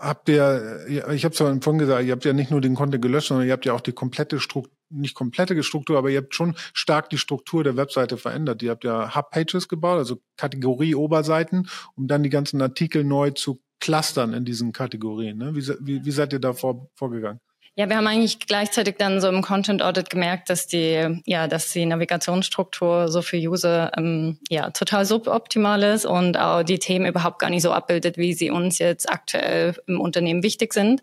habt 0.00 0.28
ihr, 0.28 0.84
ich 0.88 1.24
habe 1.24 1.32
es 1.32 1.38
vorhin 1.38 1.78
gesagt, 1.78 2.04
ihr 2.04 2.12
habt 2.12 2.24
ja 2.24 2.32
nicht 2.32 2.50
nur 2.50 2.60
den 2.60 2.74
Content 2.74 3.02
gelöscht, 3.02 3.28
sondern 3.28 3.46
ihr 3.46 3.52
habt 3.52 3.66
ja 3.66 3.72
auch 3.72 3.80
die 3.80 3.92
komplette 3.92 4.40
Struktur, 4.40 4.72
nicht 4.90 5.14
komplette 5.14 5.62
Struktur, 5.62 5.98
aber 5.98 6.10
ihr 6.10 6.18
habt 6.18 6.34
schon 6.34 6.54
stark 6.72 7.10
die 7.10 7.18
Struktur 7.18 7.62
der 7.64 7.76
Webseite 7.76 8.16
verändert. 8.16 8.62
Ihr 8.62 8.70
habt 8.70 8.84
ja 8.84 9.14
Hub-Pages 9.14 9.68
gebaut, 9.68 9.98
also 9.98 10.20
Kategorie-Oberseiten, 10.36 11.68
um 11.94 12.08
dann 12.08 12.22
die 12.22 12.30
ganzen 12.30 12.62
Artikel 12.62 13.04
neu 13.04 13.30
zu 13.30 13.60
clustern 13.80 14.32
in 14.32 14.44
diesen 14.44 14.72
Kategorien. 14.72 15.38
Ne? 15.38 15.54
Wie, 15.54 15.66
wie, 15.80 16.04
wie 16.04 16.10
seid 16.10 16.32
ihr 16.32 16.40
da 16.40 16.52
vor, 16.52 16.88
vorgegangen? 16.94 17.40
Ja, 17.78 17.88
wir 17.88 17.96
haben 17.96 18.08
eigentlich 18.08 18.40
gleichzeitig 18.40 18.96
dann 18.98 19.20
so 19.20 19.28
im 19.28 19.40
Content 19.40 19.84
Audit 19.84 20.10
gemerkt, 20.10 20.50
dass 20.50 20.66
die, 20.66 21.22
ja, 21.26 21.46
dass 21.46 21.72
die 21.72 21.86
Navigationsstruktur 21.86 23.06
so 23.06 23.22
für 23.22 23.36
User 23.36 23.92
ähm, 23.96 24.38
ja 24.50 24.70
total 24.70 25.04
suboptimal 25.04 25.84
ist 25.84 26.04
und 26.04 26.36
auch 26.36 26.64
die 26.64 26.80
Themen 26.80 27.06
überhaupt 27.06 27.38
gar 27.38 27.50
nicht 27.50 27.62
so 27.62 27.70
abbildet, 27.70 28.18
wie 28.18 28.34
sie 28.34 28.50
uns 28.50 28.80
jetzt 28.80 29.08
aktuell 29.08 29.76
im 29.86 30.00
Unternehmen 30.00 30.42
wichtig 30.42 30.74
sind. 30.74 31.02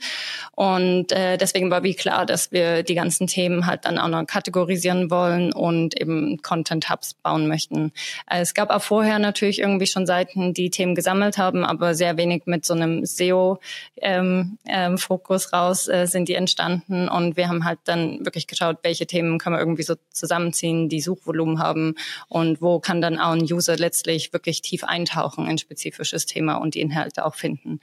Und 0.51 1.13
äh, 1.13 1.37
deswegen 1.37 1.71
war 1.71 1.83
wie 1.83 1.93
klar, 1.93 2.25
dass 2.25 2.51
wir 2.51 2.83
die 2.83 2.95
ganzen 2.95 3.27
Themen 3.27 3.67
halt 3.67 3.85
dann 3.85 3.97
auch 3.97 4.09
noch 4.09 4.25
kategorisieren 4.25 5.09
wollen 5.09 5.53
und 5.53 5.97
eben 5.97 6.41
Content 6.41 6.89
Hubs 6.89 7.13
bauen 7.13 7.47
möchten. 7.47 7.93
Es 8.29 8.53
gab 8.53 8.69
auch 8.69 8.81
vorher 8.81 9.19
natürlich 9.19 9.59
irgendwie 9.59 9.87
schon 9.87 10.05
Seiten, 10.05 10.53
die 10.53 10.71
Themen 10.71 10.93
gesammelt 10.93 11.37
haben, 11.37 11.63
aber 11.63 11.95
sehr 11.95 12.17
wenig 12.17 12.47
mit 12.47 12.65
so 12.65 12.73
einem 12.73 13.05
SEO-Fokus 13.05 13.61
ähm, 14.01 14.57
ähm, 14.67 15.57
raus 15.57 15.87
äh, 15.87 16.05
sind 16.05 16.27
die 16.27 16.35
entstanden 16.35 16.64
entstanden 16.65 17.07
und 17.07 17.37
wir 17.37 17.47
haben 17.47 17.65
halt 17.65 17.79
dann 17.85 18.25
wirklich 18.25 18.47
geschaut, 18.47 18.77
welche 18.83 19.05
Themen 19.05 19.37
können 19.37 19.55
wir 19.55 19.59
irgendwie 19.59 19.83
so 19.83 19.95
zusammenziehen, 20.11 20.89
die 20.89 21.01
Suchvolumen 21.01 21.59
haben 21.59 21.95
und 22.27 22.61
wo 22.61 22.79
kann 22.79 23.01
dann 23.01 23.19
auch 23.19 23.31
ein 23.31 23.43
User 23.43 23.77
letztlich 23.77 24.33
wirklich 24.33 24.61
tief 24.61 24.83
eintauchen 24.83 25.47
in 25.47 25.57
spezifisches 25.57 26.25
Thema 26.25 26.55
und 26.55 26.75
die 26.75 26.81
Inhalte 26.81 27.25
auch 27.25 27.35
finden. 27.35 27.79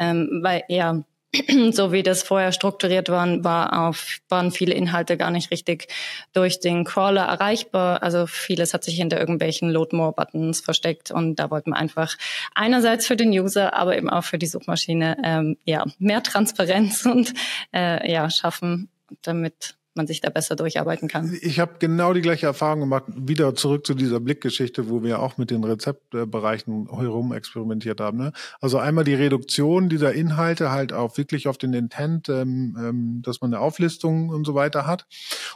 Ähm, 0.00 0.40
weil 0.42 0.64
ja, 0.68 1.02
so 1.72 1.92
wie 1.92 2.02
das 2.02 2.22
vorher 2.22 2.52
strukturiert 2.52 3.08
waren, 3.08 3.44
war 3.44 3.86
auf, 3.86 4.18
waren 4.28 4.50
viele 4.50 4.74
Inhalte 4.74 5.16
gar 5.16 5.30
nicht 5.30 5.50
richtig 5.50 5.88
durch 6.32 6.60
den 6.60 6.84
Crawler 6.84 7.24
erreichbar. 7.24 8.02
Also 8.02 8.26
vieles 8.26 8.74
hat 8.74 8.84
sich 8.84 8.96
hinter 8.96 9.18
irgendwelchen 9.18 9.70
Load 9.70 9.96
More 9.96 10.12
Buttons 10.12 10.60
versteckt 10.60 11.10
und 11.10 11.36
da 11.36 11.50
wollten 11.50 11.70
wir 11.70 11.76
einfach 11.76 12.16
einerseits 12.54 13.06
für 13.06 13.16
den 13.16 13.30
User, 13.30 13.74
aber 13.74 13.96
eben 13.96 14.10
auch 14.10 14.24
für 14.24 14.38
die 14.38 14.46
Suchmaschine 14.46 15.16
ähm, 15.24 15.56
ja 15.64 15.84
mehr 15.98 16.22
Transparenz 16.22 17.04
und 17.06 17.34
äh, 17.72 18.10
ja 18.10 18.30
schaffen, 18.30 18.88
damit 19.22 19.76
man 19.94 20.06
sich 20.06 20.20
da 20.20 20.30
besser 20.30 20.56
durcharbeiten 20.56 21.08
kann. 21.08 21.36
Ich 21.40 21.60
habe 21.60 21.74
genau 21.78 22.12
die 22.12 22.20
gleiche 22.20 22.46
Erfahrung 22.46 22.80
gemacht, 22.80 23.04
wieder 23.08 23.54
zurück 23.54 23.86
zu 23.86 23.94
dieser 23.94 24.20
Blickgeschichte, 24.20 24.88
wo 24.88 25.02
wir 25.02 25.20
auch 25.20 25.38
mit 25.38 25.50
den 25.50 25.64
Rezeptbereichen 25.64 26.88
herum 26.90 27.32
experimentiert 27.32 28.00
haben. 28.00 28.18
Ne? 28.18 28.32
Also 28.60 28.78
einmal 28.78 29.04
die 29.04 29.14
Reduktion 29.14 29.88
dieser 29.88 30.12
Inhalte 30.12 30.70
halt 30.70 30.92
auch 30.92 31.16
wirklich 31.16 31.48
auf 31.48 31.58
den 31.58 31.72
Intent, 31.74 32.28
ähm, 32.28 32.76
ähm, 32.78 33.22
dass 33.22 33.40
man 33.40 33.52
eine 33.52 33.62
Auflistung 33.62 34.28
und 34.28 34.44
so 34.44 34.54
weiter 34.54 34.86
hat. 34.86 35.06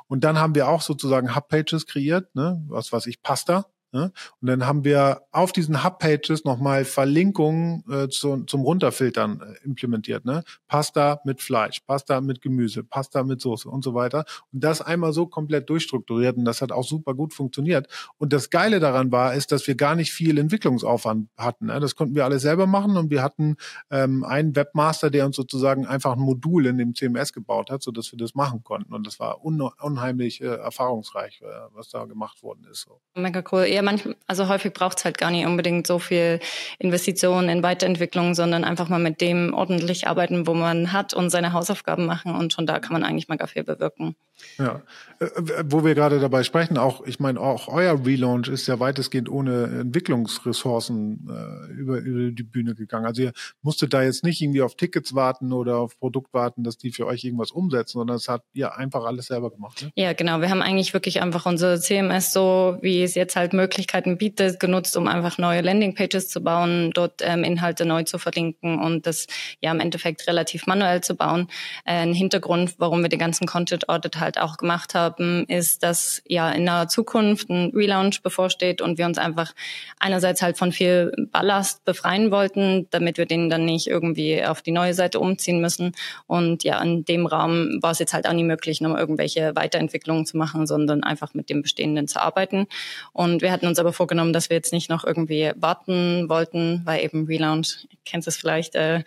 Und 0.07 0.25
dann 0.25 0.39
haben 0.39 0.55
wir 0.55 0.69
auch 0.69 0.83
sozusagen 0.83 1.35
Hub-Pages 1.35 1.87
kreiert, 1.87 2.35
ne? 2.35 2.63
was 2.69 2.93
weiß 2.93 3.07
ich, 3.07 3.23
Pasta? 3.23 3.67
Und 3.93 4.13
dann 4.41 4.67
haben 4.67 4.85
wir 4.85 5.23
auf 5.33 5.53
diesen 5.53 5.83
Hub-Pages 5.85 6.45
nochmal 6.45 6.85
Verlinkungen 6.85 7.85
äh, 7.91 8.09
zu, 8.09 8.45
zum 8.45 8.63
Runterfiltern 8.63 9.41
äh, 9.41 9.65
implementiert. 9.65 10.25
Ne? 10.25 10.45
Pasta 10.67 11.21
mit 11.25 11.41
Fleisch, 11.41 11.81
Pasta 11.81 12.21
mit 12.21 12.43
Gemüse, 12.43 12.85
Pasta 12.85 13.23
mit 13.23 13.41
Soße 13.41 13.69
und 13.69 13.83
so 13.83 13.95
weiter. 13.95 14.25
Und 14.53 14.65
das 14.65 14.83
einmal 14.83 15.13
so 15.13 15.27
komplett 15.27 15.71
durchstrukturiert 15.71 16.37
und 16.37 16.45
das 16.45 16.61
hat 16.61 16.73
auch 16.73 16.85
super 16.85 17.15
gut 17.15 17.33
funktioniert. 17.33 17.89
Und 18.19 18.33
das 18.33 18.51
Geile 18.51 18.81
daran 18.81 19.11
war, 19.13 19.35
ist, 19.35 19.53
dass 19.53 19.67
wir 19.67 19.75
gar 19.75 19.95
nicht 19.95 20.13
viel 20.13 20.39
Entwicklungsaufwand 20.39 21.29
hatten. 21.37 21.67
Ne? 21.67 21.81
Das 21.81 21.97
konnten 21.97 22.15
wir 22.15 22.25
alle 22.25 22.41
selber 22.41 22.67
machen 22.67 22.97
und 22.97 23.11
wir 23.11 23.23
hatten 23.23 23.57
ähm, 23.91 24.25
einen 24.25 24.55
Webmaster, 24.55 25.11
der 25.11 25.27
uns 25.27 25.37
sozusagen 25.37 25.87
einfach 25.87 26.13
ein 26.13 26.21
Modul 26.21 26.67
in 26.67 26.79
dem 26.79 26.95
CMS 26.95 27.33
gebaut 27.33 27.71
hat, 27.71 27.83
so 27.83 27.91
dass 27.91 28.13
wir 28.13 28.19
das 28.19 28.35
machen 28.35 28.63
konnten. 28.63 28.93
Und 28.93 29.07
das 29.07 29.19
war 29.19 29.45
un 29.45 29.59
unheimlich 29.81 30.41
äh, 30.41 30.47
erfahrungsreich, 30.47 31.41
äh, 31.43 31.47
was 31.73 31.89
da 31.89 32.05
gemacht 32.05 32.43
worden 32.43 32.67
ist. 32.71 32.83
So. 32.83 33.01
Mega 33.15 33.43
cool 33.51 33.65
ja, 33.79 33.83
manchmal, 33.83 34.17
also 34.27 34.49
häufig 34.49 34.73
braucht 34.73 34.99
es 34.99 35.05
halt 35.05 35.19
gar 35.19 35.31
nicht 35.31 35.47
unbedingt 35.47 35.87
so 35.87 36.01
viel 36.01 36.41
Investitionen 36.81 37.49
in 37.49 37.63
Weiterentwicklung, 37.63 38.35
sondern 38.35 38.65
einfach 38.65 38.89
mal 38.89 38.99
mit 38.99 39.21
dem 39.21 39.55
ordentlich 39.55 40.09
arbeiten, 40.09 40.49
wo 40.49 40.55
man 40.55 40.93
hat 40.93 41.15
und 41.15 41.31
seine 41.31 41.53
Hausaufgaben 41.53 42.05
machen 42.05 42.35
und 42.35 42.53
schon 42.53 42.67
da 42.67 42.81
kann 42.81 42.93
man 42.93 43.05
eigentlich 43.05 43.29
mal 43.29 43.39
viel 43.47 43.63
bewirken. 43.63 44.17
Ja, 44.59 44.83
äh, 45.21 45.27
wo 45.65 45.85
wir 45.85 45.95
gerade 45.95 46.19
dabei 46.21 46.43
sprechen, 46.43 46.77
auch, 46.77 47.07
ich 47.07 47.21
meine, 47.21 47.41
auch 47.41 47.69
euer 47.69 48.05
Relaunch 48.05 48.49
ist 48.49 48.67
ja 48.67 48.81
weitestgehend 48.81 49.29
ohne 49.29 49.65
Entwicklungsressourcen 49.81 51.29
äh, 51.29 51.73
über, 51.73 51.99
über 51.99 52.33
die 52.33 52.43
Bühne 52.43 52.75
gegangen. 52.75 53.07
Also 53.07 53.23
ihr 53.23 53.33
musstet 53.63 53.95
da 53.95 54.03
jetzt 54.03 54.25
nicht 54.25 54.41
irgendwie 54.41 54.63
auf 54.63 54.77
Tickets 54.77 55.15
warten 55.15 55.53
oder 55.53 55.79
auf 55.79 55.99
Produkt 55.99 56.33
warten, 56.35 56.65
dass 56.65 56.79
die 56.79 56.91
für 56.91 57.07
euch 57.07 57.25
irgendwas 57.25 57.53
umsetzen, 57.53 57.99
sondern 57.99 58.17
es 58.17 58.29
hat 58.29 58.43
ihr 58.53 58.77
einfach 58.77 59.05
alles 59.05 59.27
selber 59.27 59.51
gemacht. 59.51 59.83
Ne? 59.83 59.93
Ja, 59.95 60.13
genau. 60.13 60.41
Wir 60.41 60.51
haben 60.51 60.63
eigentlich 60.63 60.95
wirklich 60.95 61.21
einfach 61.21 61.47
unser 61.47 61.81
CMS 61.81 62.33
so, 62.33 62.79
wie 62.81 63.03
es 63.03 63.15
jetzt 63.15 63.37
halt 63.37 63.53
Möglichkeiten 63.69 64.17
bietet, 64.17 64.61
genutzt, 64.61 64.97
um 64.97 65.07
einfach 65.09 65.37
neue 65.37 65.61
Landingpages 65.61 66.31
zu 66.31 66.43
bauen, 66.43 66.91
dort 66.95 67.21
ähm, 67.21 67.45
Inhalte 67.45 67.85
neu 67.85 68.03
zu 68.05 68.19
verlinken 68.19 68.79
und 68.79 69.07
das 69.07 69.27
ja 69.61 69.71
im 69.71 69.81
Endeffekt 69.81 70.27
relativ 70.27 70.67
manuell 70.67 71.03
zu 71.03 71.15
bauen. 71.17 71.49
Äh, 71.85 72.01
ein 72.01 72.15
Hintergrund, 72.15 72.77
warum 72.79 73.03
wir 73.03 73.11
den 73.11 73.19
ganzen 73.19 73.47
Content 73.47 73.91
Audit 73.91 74.19
halt 74.19 74.41
auch 74.41 74.57
gemacht 74.57 74.95
haben, 74.95 75.45
ist, 75.49 75.83
dass 75.83 76.23
ja 76.27 76.51
in 76.51 76.65
der 76.65 76.89
Zukunft 76.89 77.51
ein 77.51 77.73
Relaunch 77.75 78.23
bevorsteht 78.23 78.81
und 78.81 78.97
wir 78.97 79.05
uns 79.05 79.19
einfach 79.19 79.53
einerseits 79.99 80.41
halt 80.41 80.57
von 80.57 80.73
viel 80.73 81.13
Ballast 81.31 81.85
befreien 81.85 82.31
wollten, 82.31 82.87
damit 82.91 83.19
wir 83.19 83.27
den 83.27 83.51
dann 83.51 83.67
nicht 83.67 83.87
irgendwie 83.87 84.43
auf 84.43 84.63
die 84.63 84.73
neue 84.73 84.95
Seite 84.95 85.21
umziehen 85.21 85.61
müssen. 85.61 85.93
Und 86.27 86.65
ja, 86.65 86.81
in 86.81 87.05
dem 87.05 87.27
Raum 87.27 87.79
war 87.83 87.91
es 87.91 87.99
jetzt 87.99 88.15
halt 88.15 88.27
auch 88.27 88.33
nie 88.33 88.45
möglich, 88.45 88.81
nochmal 88.81 89.01
irgendwelche 89.01 89.55
Weiterentwicklungen 89.55 90.25
zu 90.25 90.39
machen, 90.39 90.67
sondern 90.67 91.03
einfach 91.03 91.35
mit 91.35 91.51
dem 91.51 91.61
Bestehenden 91.61 92.09
zu 92.09 92.23
arbeiten. 92.23 92.67
Und 93.13 93.43
wir 93.43 93.53
hatten 93.59 93.67
uns 93.67 93.79
aber 93.79 93.93
vorgenommen, 93.93 94.33
dass 94.33 94.51
wir 94.51 94.57
jetzt 94.57 94.73
nicht 94.73 94.89
noch 94.89 95.05
irgendwie 95.05 95.51
warten 95.57 96.29
wollten, 96.29 96.83
weil 96.85 97.05
eben 97.05 97.27
Relaunch, 97.27 97.89
kennst 98.05 98.29
es 98.29 98.37
vielleicht, 98.37 98.75
äh, 98.77 99.03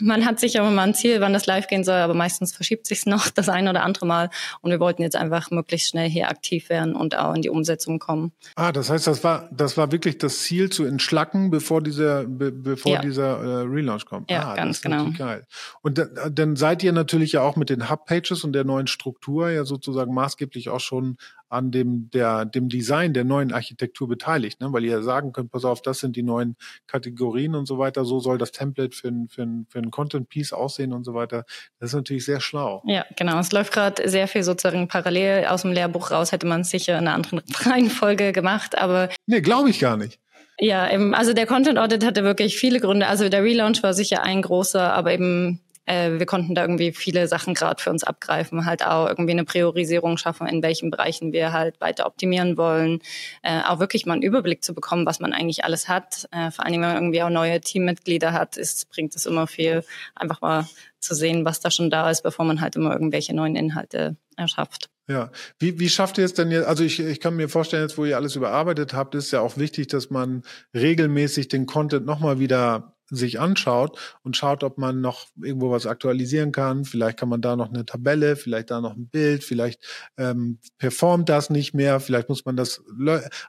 man 0.00 0.24
hat 0.24 0.38
sich 0.40 0.58
aber 0.58 0.70
mal 0.70 0.84
ein 0.84 0.94
Ziel, 0.94 1.20
wann 1.20 1.32
das 1.32 1.46
live 1.46 1.66
gehen 1.66 1.84
soll, 1.84 1.96
aber 1.96 2.14
meistens 2.14 2.54
verschiebt 2.54 2.86
sich 2.86 3.06
noch 3.06 3.28
das 3.28 3.48
ein 3.48 3.68
oder 3.68 3.82
andere 3.82 4.06
Mal. 4.06 4.30
Und 4.60 4.70
wir 4.70 4.80
wollten 4.80 5.02
jetzt 5.02 5.16
einfach 5.16 5.50
möglichst 5.50 5.90
schnell 5.90 6.08
hier 6.08 6.28
aktiv 6.28 6.68
werden 6.68 6.94
und 6.94 7.16
auch 7.18 7.34
in 7.34 7.42
die 7.42 7.50
Umsetzung 7.50 7.98
kommen. 7.98 8.32
Ah, 8.54 8.72
das 8.72 8.88
heißt, 8.88 9.06
das 9.06 9.24
war, 9.24 9.48
das 9.52 9.76
war 9.76 9.90
wirklich 9.90 10.18
das 10.18 10.40
Ziel 10.40 10.70
zu 10.70 10.84
entschlacken, 10.84 11.50
bevor 11.50 11.82
dieser, 11.82 12.24
be, 12.24 12.52
bevor 12.52 12.92
ja. 12.92 13.00
dieser 13.00 13.38
äh, 13.38 13.62
Relaunch 13.62 14.06
kommt. 14.06 14.30
Ja, 14.30 14.50
ah, 14.50 14.54
ganz 14.54 14.80
genau. 14.80 15.10
Geil. 15.16 15.46
Und 15.82 15.98
da, 15.98 16.04
dann 16.30 16.56
seid 16.56 16.82
ihr 16.82 16.92
natürlich 16.92 17.32
ja 17.32 17.42
auch 17.42 17.56
mit 17.56 17.68
den 17.68 17.90
Hub-Pages 17.90 18.44
und 18.44 18.52
der 18.52 18.64
neuen 18.64 18.86
Struktur 18.86 19.50
ja 19.50 19.64
sozusagen 19.64 20.14
maßgeblich 20.14 20.68
auch 20.68 20.80
schon 20.80 21.16
an 21.52 21.70
dem, 21.70 22.08
der, 22.10 22.46
dem 22.46 22.70
Design 22.70 23.12
der 23.12 23.24
neuen 23.24 23.52
Architektur 23.52 24.08
beteiligt, 24.08 24.60
ne? 24.60 24.72
weil 24.72 24.84
ihr 24.84 24.92
ja 24.92 25.02
sagen 25.02 25.32
könnt, 25.32 25.52
pass 25.52 25.66
auf, 25.66 25.82
das 25.82 26.00
sind 26.00 26.16
die 26.16 26.22
neuen 26.22 26.56
Kategorien 26.86 27.54
und 27.54 27.66
so 27.66 27.78
weiter, 27.78 28.06
so 28.06 28.20
soll 28.20 28.38
das 28.38 28.52
Template 28.52 28.96
für 28.96 29.08
ein, 29.08 29.28
für 29.28 29.42
ein, 29.42 29.66
für 29.68 29.78
ein 29.78 29.90
Content-Piece 29.90 30.54
aussehen 30.54 30.94
und 30.94 31.04
so 31.04 31.12
weiter. 31.12 31.44
Das 31.78 31.90
ist 31.90 31.94
natürlich 31.94 32.24
sehr 32.24 32.40
schlau. 32.40 32.82
Ja, 32.86 33.04
genau. 33.16 33.38
Es 33.38 33.52
läuft 33.52 33.72
gerade 33.72 34.08
sehr 34.08 34.28
viel 34.28 34.42
sozusagen 34.42 34.88
parallel 34.88 35.46
aus 35.46 35.62
dem 35.62 35.72
Lehrbuch 35.72 36.10
raus, 36.10 36.32
hätte 36.32 36.46
man 36.46 36.62
es 36.62 36.70
sicher 36.70 36.94
in 36.94 37.06
einer 37.06 37.14
anderen 37.14 37.42
Reihenfolge 37.54 38.32
gemacht, 38.32 38.78
aber. 38.78 39.10
Nee, 39.26 39.42
glaube 39.42 39.68
ich 39.68 39.78
gar 39.78 39.98
nicht. 39.98 40.18
Ja, 40.58 40.90
eben, 40.90 41.14
also 41.14 41.34
der 41.34 41.46
Content 41.46 41.78
Audit 41.78 42.04
hatte 42.04 42.24
wirklich 42.24 42.56
viele 42.56 42.80
Gründe. 42.80 43.08
Also 43.08 43.28
der 43.28 43.42
Relaunch 43.42 43.82
war 43.82 43.92
sicher 43.92 44.22
ein 44.22 44.40
großer, 44.40 44.92
aber 44.92 45.12
eben 45.12 45.60
äh, 45.86 46.18
wir 46.18 46.26
konnten 46.26 46.54
da 46.54 46.62
irgendwie 46.62 46.92
viele 46.92 47.28
Sachen 47.28 47.54
gerade 47.54 47.82
für 47.82 47.90
uns 47.90 48.04
abgreifen, 48.04 48.64
halt 48.66 48.84
auch 48.84 49.08
irgendwie 49.08 49.32
eine 49.32 49.44
Priorisierung 49.44 50.16
schaffen, 50.16 50.46
in 50.46 50.62
welchen 50.62 50.90
Bereichen 50.90 51.32
wir 51.32 51.52
halt 51.52 51.80
weiter 51.80 52.06
optimieren 52.06 52.56
wollen, 52.56 53.00
äh, 53.42 53.60
auch 53.62 53.78
wirklich 53.78 54.06
mal 54.06 54.14
einen 54.14 54.22
Überblick 54.22 54.64
zu 54.64 54.74
bekommen, 54.74 55.06
was 55.06 55.20
man 55.20 55.32
eigentlich 55.32 55.64
alles 55.64 55.88
hat. 55.88 56.28
Äh, 56.32 56.50
vor 56.50 56.64
allen 56.64 56.72
Dingen, 56.72 56.82
wenn 56.82 56.92
man 56.94 57.02
irgendwie 57.02 57.22
auch 57.22 57.30
neue 57.30 57.60
Teammitglieder 57.60 58.32
hat, 58.32 58.56
ist, 58.56 58.88
bringt 58.90 59.14
es 59.16 59.26
immer 59.26 59.46
viel, 59.46 59.84
einfach 60.14 60.40
mal 60.40 60.68
zu 61.00 61.14
sehen, 61.14 61.44
was 61.44 61.60
da 61.60 61.70
schon 61.70 61.90
da 61.90 62.10
ist, 62.10 62.22
bevor 62.22 62.44
man 62.44 62.60
halt 62.60 62.76
immer 62.76 62.92
irgendwelche 62.92 63.34
neuen 63.34 63.56
Inhalte 63.56 64.16
erschafft. 64.36 64.88
Ja, 65.08 65.30
wie, 65.58 65.78
wie 65.80 65.88
schafft 65.88 66.18
ihr 66.18 66.24
es 66.24 66.32
denn 66.32 66.52
jetzt? 66.52 66.66
Also 66.66 66.84
ich, 66.84 67.00
ich 67.00 67.18
kann 67.18 67.34
mir 67.34 67.48
vorstellen, 67.48 67.82
jetzt 67.82 67.98
wo 67.98 68.04
ihr 68.04 68.16
alles 68.16 68.36
überarbeitet 68.36 68.94
habt, 68.94 69.14
ist 69.16 69.32
ja 69.32 69.40
auch 69.40 69.56
wichtig, 69.56 69.88
dass 69.88 70.10
man 70.10 70.42
regelmäßig 70.74 71.48
den 71.48 71.66
Content 71.66 72.06
nochmal 72.06 72.38
wieder 72.38 72.91
sich 73.12 73.38
anschaut 73.38 73.98
und 74.22 74.36
schaut, 74.36 74.64
ob 74.64 74.78
man 74.78 75.00
noch 75.00 75.26
irgendwo 75.42 75.70
was 75.70 75.86
aktualisieren 75.86 76.50
kann. 76.50 76.84
Vielleicht 76.84 77.18
kann 77.18 77.28
man 77.28 77.40
da 77.42 77.56
noch 77.56 77.68
eine 77.68 77.84
Tabelle, 77.84 78.36
vielleicht 78.36 78.70
da 78.70 78.80
noch 78.80 78.96
ein 78.96 79.08
Bild, 79.08 79.44
vielleicht 79.44 79.80
ähm, 80.16 80.58
performt 80.78 81.28
das 81.28 81.50
nicht 81.50 81.74
mehr, 81.74 82.00
vielleicht 82.00 82.28
muss 82.28 82.44
man 82.44 82.56
das. 82.56 82.82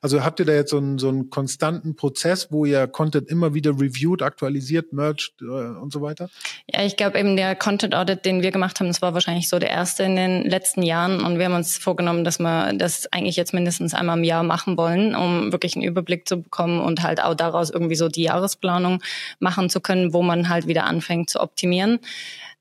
Also 0.01 0.23
habt 0.23 0.39
ihr 0.39 0.45
da 0.45 0.53
jetzt 0.53 0.71
so 0.71 0.77
einen, 0.77 0.97
so 0.97 1.07
einen 1.07 1.29
konstanten 1.29 1.95
Prozess, 1.95 2.51
wo 2.51 2.65
ihr 2.65 2.87
Content 2.87 3.29
immer 3.29 3.53
wieder 3.53 3.71
reviewt, 3.71 4.21
aktualisiert, 4.21 4.91
merged 4.91 5.33
äh, 5.41 5.45
und 5.45 5.93
so 5.93 6.01
weiter? 6.01 6.29
Ja, 6.67 6.83
ich 6.83 6.97
glaube 6.97 7.17
eben 7.17 7.37
der 7.37 7.55
Content 7.55 7.95
Audit, 7.95 8.25
den 8.25 8.41
wir 8.41 8.51
gemacht 8.51 8.79
haben, 8.79 8.87
das 8.87 9.01
war 9.01 9.13
wahrscheinlich 9.13 9.47
so 9.47 9.59
der 9.59 9.69
erste 9.69 10.03
in 10.03 10.15
den 10.15 10.43
letzten 10.43 10.83
Jahren 10.83 11.23
und 11.23 11.37
wir 11.39 11.45
haben 11.45 11.55
uns 11.55 11.77
vorgenommen, 11.77 12.25
dass 12.25 12.39
wir 12.39 12.73
das 12.73 13.11
eigentlich 13.13 13.37
jetzt 13.37 13.53
mindestens 13.53 13.93
einmal 13.93 14.17
im 14.17 14.23
Jahr 14.25 14.43
machen 14.43 14.75
wollen, 14.77 15.15
um 15.15 15.51
wirklich 15.51 15.75
einen 15.75 15.85
Überblick 15.85 16.27
zu 16.27 16.41
bekommen 16.41 16.81
und 16.81 17.01
halt 17.01 17.21
auch 17.23 17.35
daraus 17.35 17.69
irgendwie 17.69 17.95
so 17.95 18.09
die 18.09 18.23
Jahresplanung 18.23 19.01
machen 19.39 19.52
machen 19.53 19.69
zu 19.69 19.81
können, 19.81 20.13
wo 20.13 20.23
man 20.23 20.49
halt 20.49 20.67
wieder 20.67 20.85
anfängt 20.85 21.29
zu 21.29 21.39
optimieren. 21.39 21.99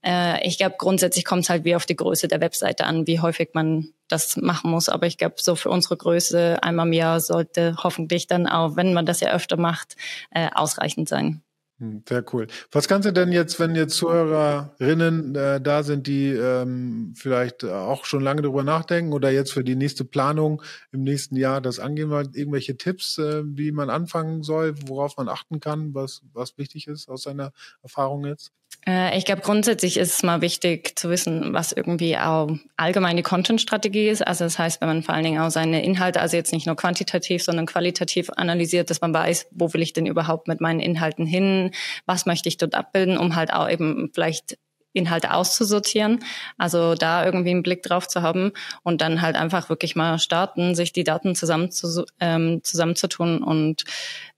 Äh, 0.05 0.47
ich 0.47 0.59
glaube, 0.59 0.77
grundsätzlich 0.79 1.25
kommt 1.25 1.45
es 1.45 1.51
halt 1.51 1.65
wie 1.65 1.75
auf 1.75 1.87
die 1.87 1.97
Größe 1.97 2.29
der 2.29 2.41
Webseite 2.41 2.85
an, 2.85 3.07
wie 3.07 3.21
häufig 3.21 3.51
man 3.55 3.89
das 4.09 4.37
machen 4.37 4.71
muss. 4.71 4.89
Aber 4.89 5.07
ich 5.07 5.17
glaube, 5.17 5.37
so 5.39 5.55
für 5.55 5.71
unsere 5.71 5.97
Größe 5.97 6.59
einmal 6.63 6.87
im 6.87 6.93
Jahr 6.93 7.21
sollte 7.21 7.77
hoffentlich 7.83 8.27
dann 8.27 8.47
auch, 8.47 8.77
wenn 8.77 8.93
man 8.93 9.07
das 9.07 9.21
ja 9.21 9.33
öfter 9.33 9.57
macht, 9.57 9.97
äh, 10.31 10.49
ausreichend 10.55 11.09
sein. 11.09 11.43
Hm, 11.83 12.05
sehr 12.09 12.25
cool. 12.33 12.47
Was 12.71 12.87
kannst 12.87 13.09
du 13.09 13.13
denn 13.13 13.33
jetzt, 13.33 13.59
wenn 13.59 13.75
jetzt 13.75 13.97
Zuhörerinnen 13.97 15.35
äh, 15.35 15.61
da 15.61 15.83
sind, 15.83 16.07
die 16.07 16.29
ähm, 16.29 17.13
vielleicht 17.17 17.65
auch 17.65 18.05
schon 18.05 18.23
lange 18.23 18.43
darüber 18.43 18.63
nachdenken 18.63 19.13
oder 19.13 19.31
jetzt 19.33 19.53
für 19.53 19.65
die 19.65 19.75
nächste 19.75 20.05
Planung 20.05 20.63
im 20.93 21.03
nächsten 21.03 21.35
Jahr 21.35 21.61
das 21.61 21.81
angehen 21.81 22.09
wollen, 22.11 22.31
irgendwelche 22.35 22.77
Tipps, 22.77 23.19
äh, 23.19 23.43
wie 23.45 23.73
man 23.73 23.91
anfangen 23.91 24.45
soll, 24.45 24.75
worauf 24.87 25.17
man 25.17 25.29
achten 25.29 25.59
kann, 25.59 25.93
was, 25.93 26.23
was 26.33 26.57
wichtig 26.57 26.87
ist 26.87 27.09
aus 27.09 27.25
seiner 27.25 27.53
Erfahrung 27.83 28.27
jetzt? 28.27 28.53
Äh, 28.87 29.17
ich 29.17 29.25
glaube, 29.25 29.43
grundsätzlich 29.43 29.97
ist 29.97 30.15
es 30.15 30.23
mal 30.23 30.41
wichtig 30.41 30.99
zu 30.99 31.11
wissen, 31.11 31.53
was 31.53 31.73
irgendwie 31.73 32.17
auch 32.17 32.51
allgemeine 32.77 33.23
Content-Strategie 33.23 34.09
ist. 34.09 34.27
Also 34.27 34.45
das 34.45 34.59
heißt, 34.59 34.81
wenn 34.81 34.89
man 34.89 35.03
vor 35.03 35.15
allen 35.15 35.25
Dingen 35.25 35.41
auch 35.41 35.51
seine 35.51 35.85
Inhalte, 35.85 36.21
also 36.21 36.37
jetzt 36.37 36.53
nicht 36.53 36.67
nur 36.67 36.77
quantitativ, 36.77 37.43
sondern 37.43 37.67
qualitativ 37.67 38.31
analysiert, 38.31 38.91
dass 38.91 39.01
man 39.01 39.15
weiß, 39.15 39.49
wo 39.53 39.73
will 39.73 39.83
ich 39.83 39.93
denn 39.93 40.07
überhaupt 40.07 40.49
mit 40.49 40.61
meinen 40.61 40.81
Inhalten 40.81 41.27
hin, 41.27 41.71
was 42.07 42.27
möchte 42.27 42.49
ich 42.49 42.57
dort 42.57 42.75
abbilden, 42.75 43.19
um 43.19 43.37
halt 43.37 43.53
auch 43.53 43.69
eben 43.69 44.11
vielleicht 44.15 44.59
Inhalte 44.93 45.33
auszusortieren. 45.33 46.25
Also 46.59 46.95
da 46.95 47.25
irgendwie 47.25 47.51
einen 47.51 47.63
Blick 47.63 47.83
drauf 47.83 48.09
zu 48.09 48.23
haben 48.23 48.53
und 48.83 49.01
dann 49.01 49.23
halt 49.23 49.37
einfach 49.37 49.69
wirklich 49.69 49.97
mal 49.97 50.19
starten, 50.19 50.75
sich 50.75 50.93
die 50.93 51.05
Daten 51.05 51.35
zusammen 51.35 51.71
zu, 51.71 52.05
ähm, 52.21 52.61
zusammenzutun 52.63 53.43
und 53.43 53.85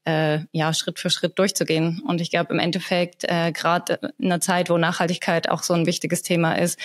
äh, 0.05 0.41
ja 0.53 0.73
Schritt 0.73 0.99
für 0.99 1.11
Schritt 1.11 1.39
durchzugehen. 1.39 2.03
Und 2.07 2.21
ich 2.21 2.31
glaube 2.31 2.53
im 2.53 2.59
Endeffekt 2.59 3.25
äh, 3.25 3.53
gerade 3.53 3.99
in 4.19 4.27
einer 4.27 4.41
Zeit, 4.41 4.71
wo 4.71 4.79
Nachhaltigkeit 4.79 5.49
auch 5.49 5.63
so 5.63 5.75
ein 5.75 5.87
wichtiges 5.87 6.23
Thema 6.23 6.55
ist, 6.55 6.79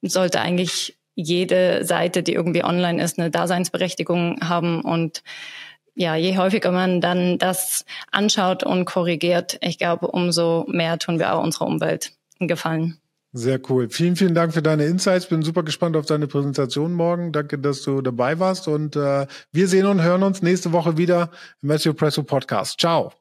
sollte 0.00 0.40
eigentlich 0.40 0.96
jede 1.14 1.84
Seite, 1.84 2.22
die 2.22 2.32
irgendwie 2.32 2.64
online 2.64 3.02
ist, 3.02 3.18
eine 3.18 3.30
Daseinsberechtigung 3.30 4.38
haben 4.48 4.80
und 4.80 5.22
ja, 5.94 6.16
je 6.16 6.38
häufiger 6.38 6.72
man 6.72 7.02
dann 7.02 7.36
das 7.36 7.84
anschaut 8.10 8.64
und 8.64 8.86
korrigiert, 8.86 9.58
ich 9.60 9.76
glaube, 9.76 10.06
umso 10.06 10.64
mehr 10.66 10.98
tun 10.98 11.18
wir 11.18 11.34
auch 11.34 11.42
unserer 11.42 11.66
Umwelt 11.66 12.12
Gefallen. 12.46 13.01
Sehr 13.34 13.60
cool. 13.70 13.88
Vielen, 13.88 14.16
vielen 14.16 14.34
Dank 14.34 14.52
für 14.52 14.60
deine 14.60 14.84
Insights. 14.84 15.26
Bin 15.26 15.42
super 15.42 15.62
gespannt 15.62 15.96
auf 15.96 16.04
deine 16.04 16.26
Präsentation 16.26 16.92
morgen. 16.92 17.32
Danke, 17.32 17.58
dass 17.58 17.82
du 17.82 18.02
dabei 18.02 18.38
warst. 18.38 18.68
Und 18.68 18.94
äh, 18.94 19.26
wir 19.52 19.68
sehen 19.68 19.86
und 19.86 20.02
hören 20.02 20.22
uns 20.22 20.42
nächste 20.42 20.72
Woche 20.72 20.98
wieder 20.98 21.30
im 21.62 21.68
Matthew 21.68 21.94
Presso 21.94 22.22
Podcast. 22.22 22.78
Ciao. 22.78 23.12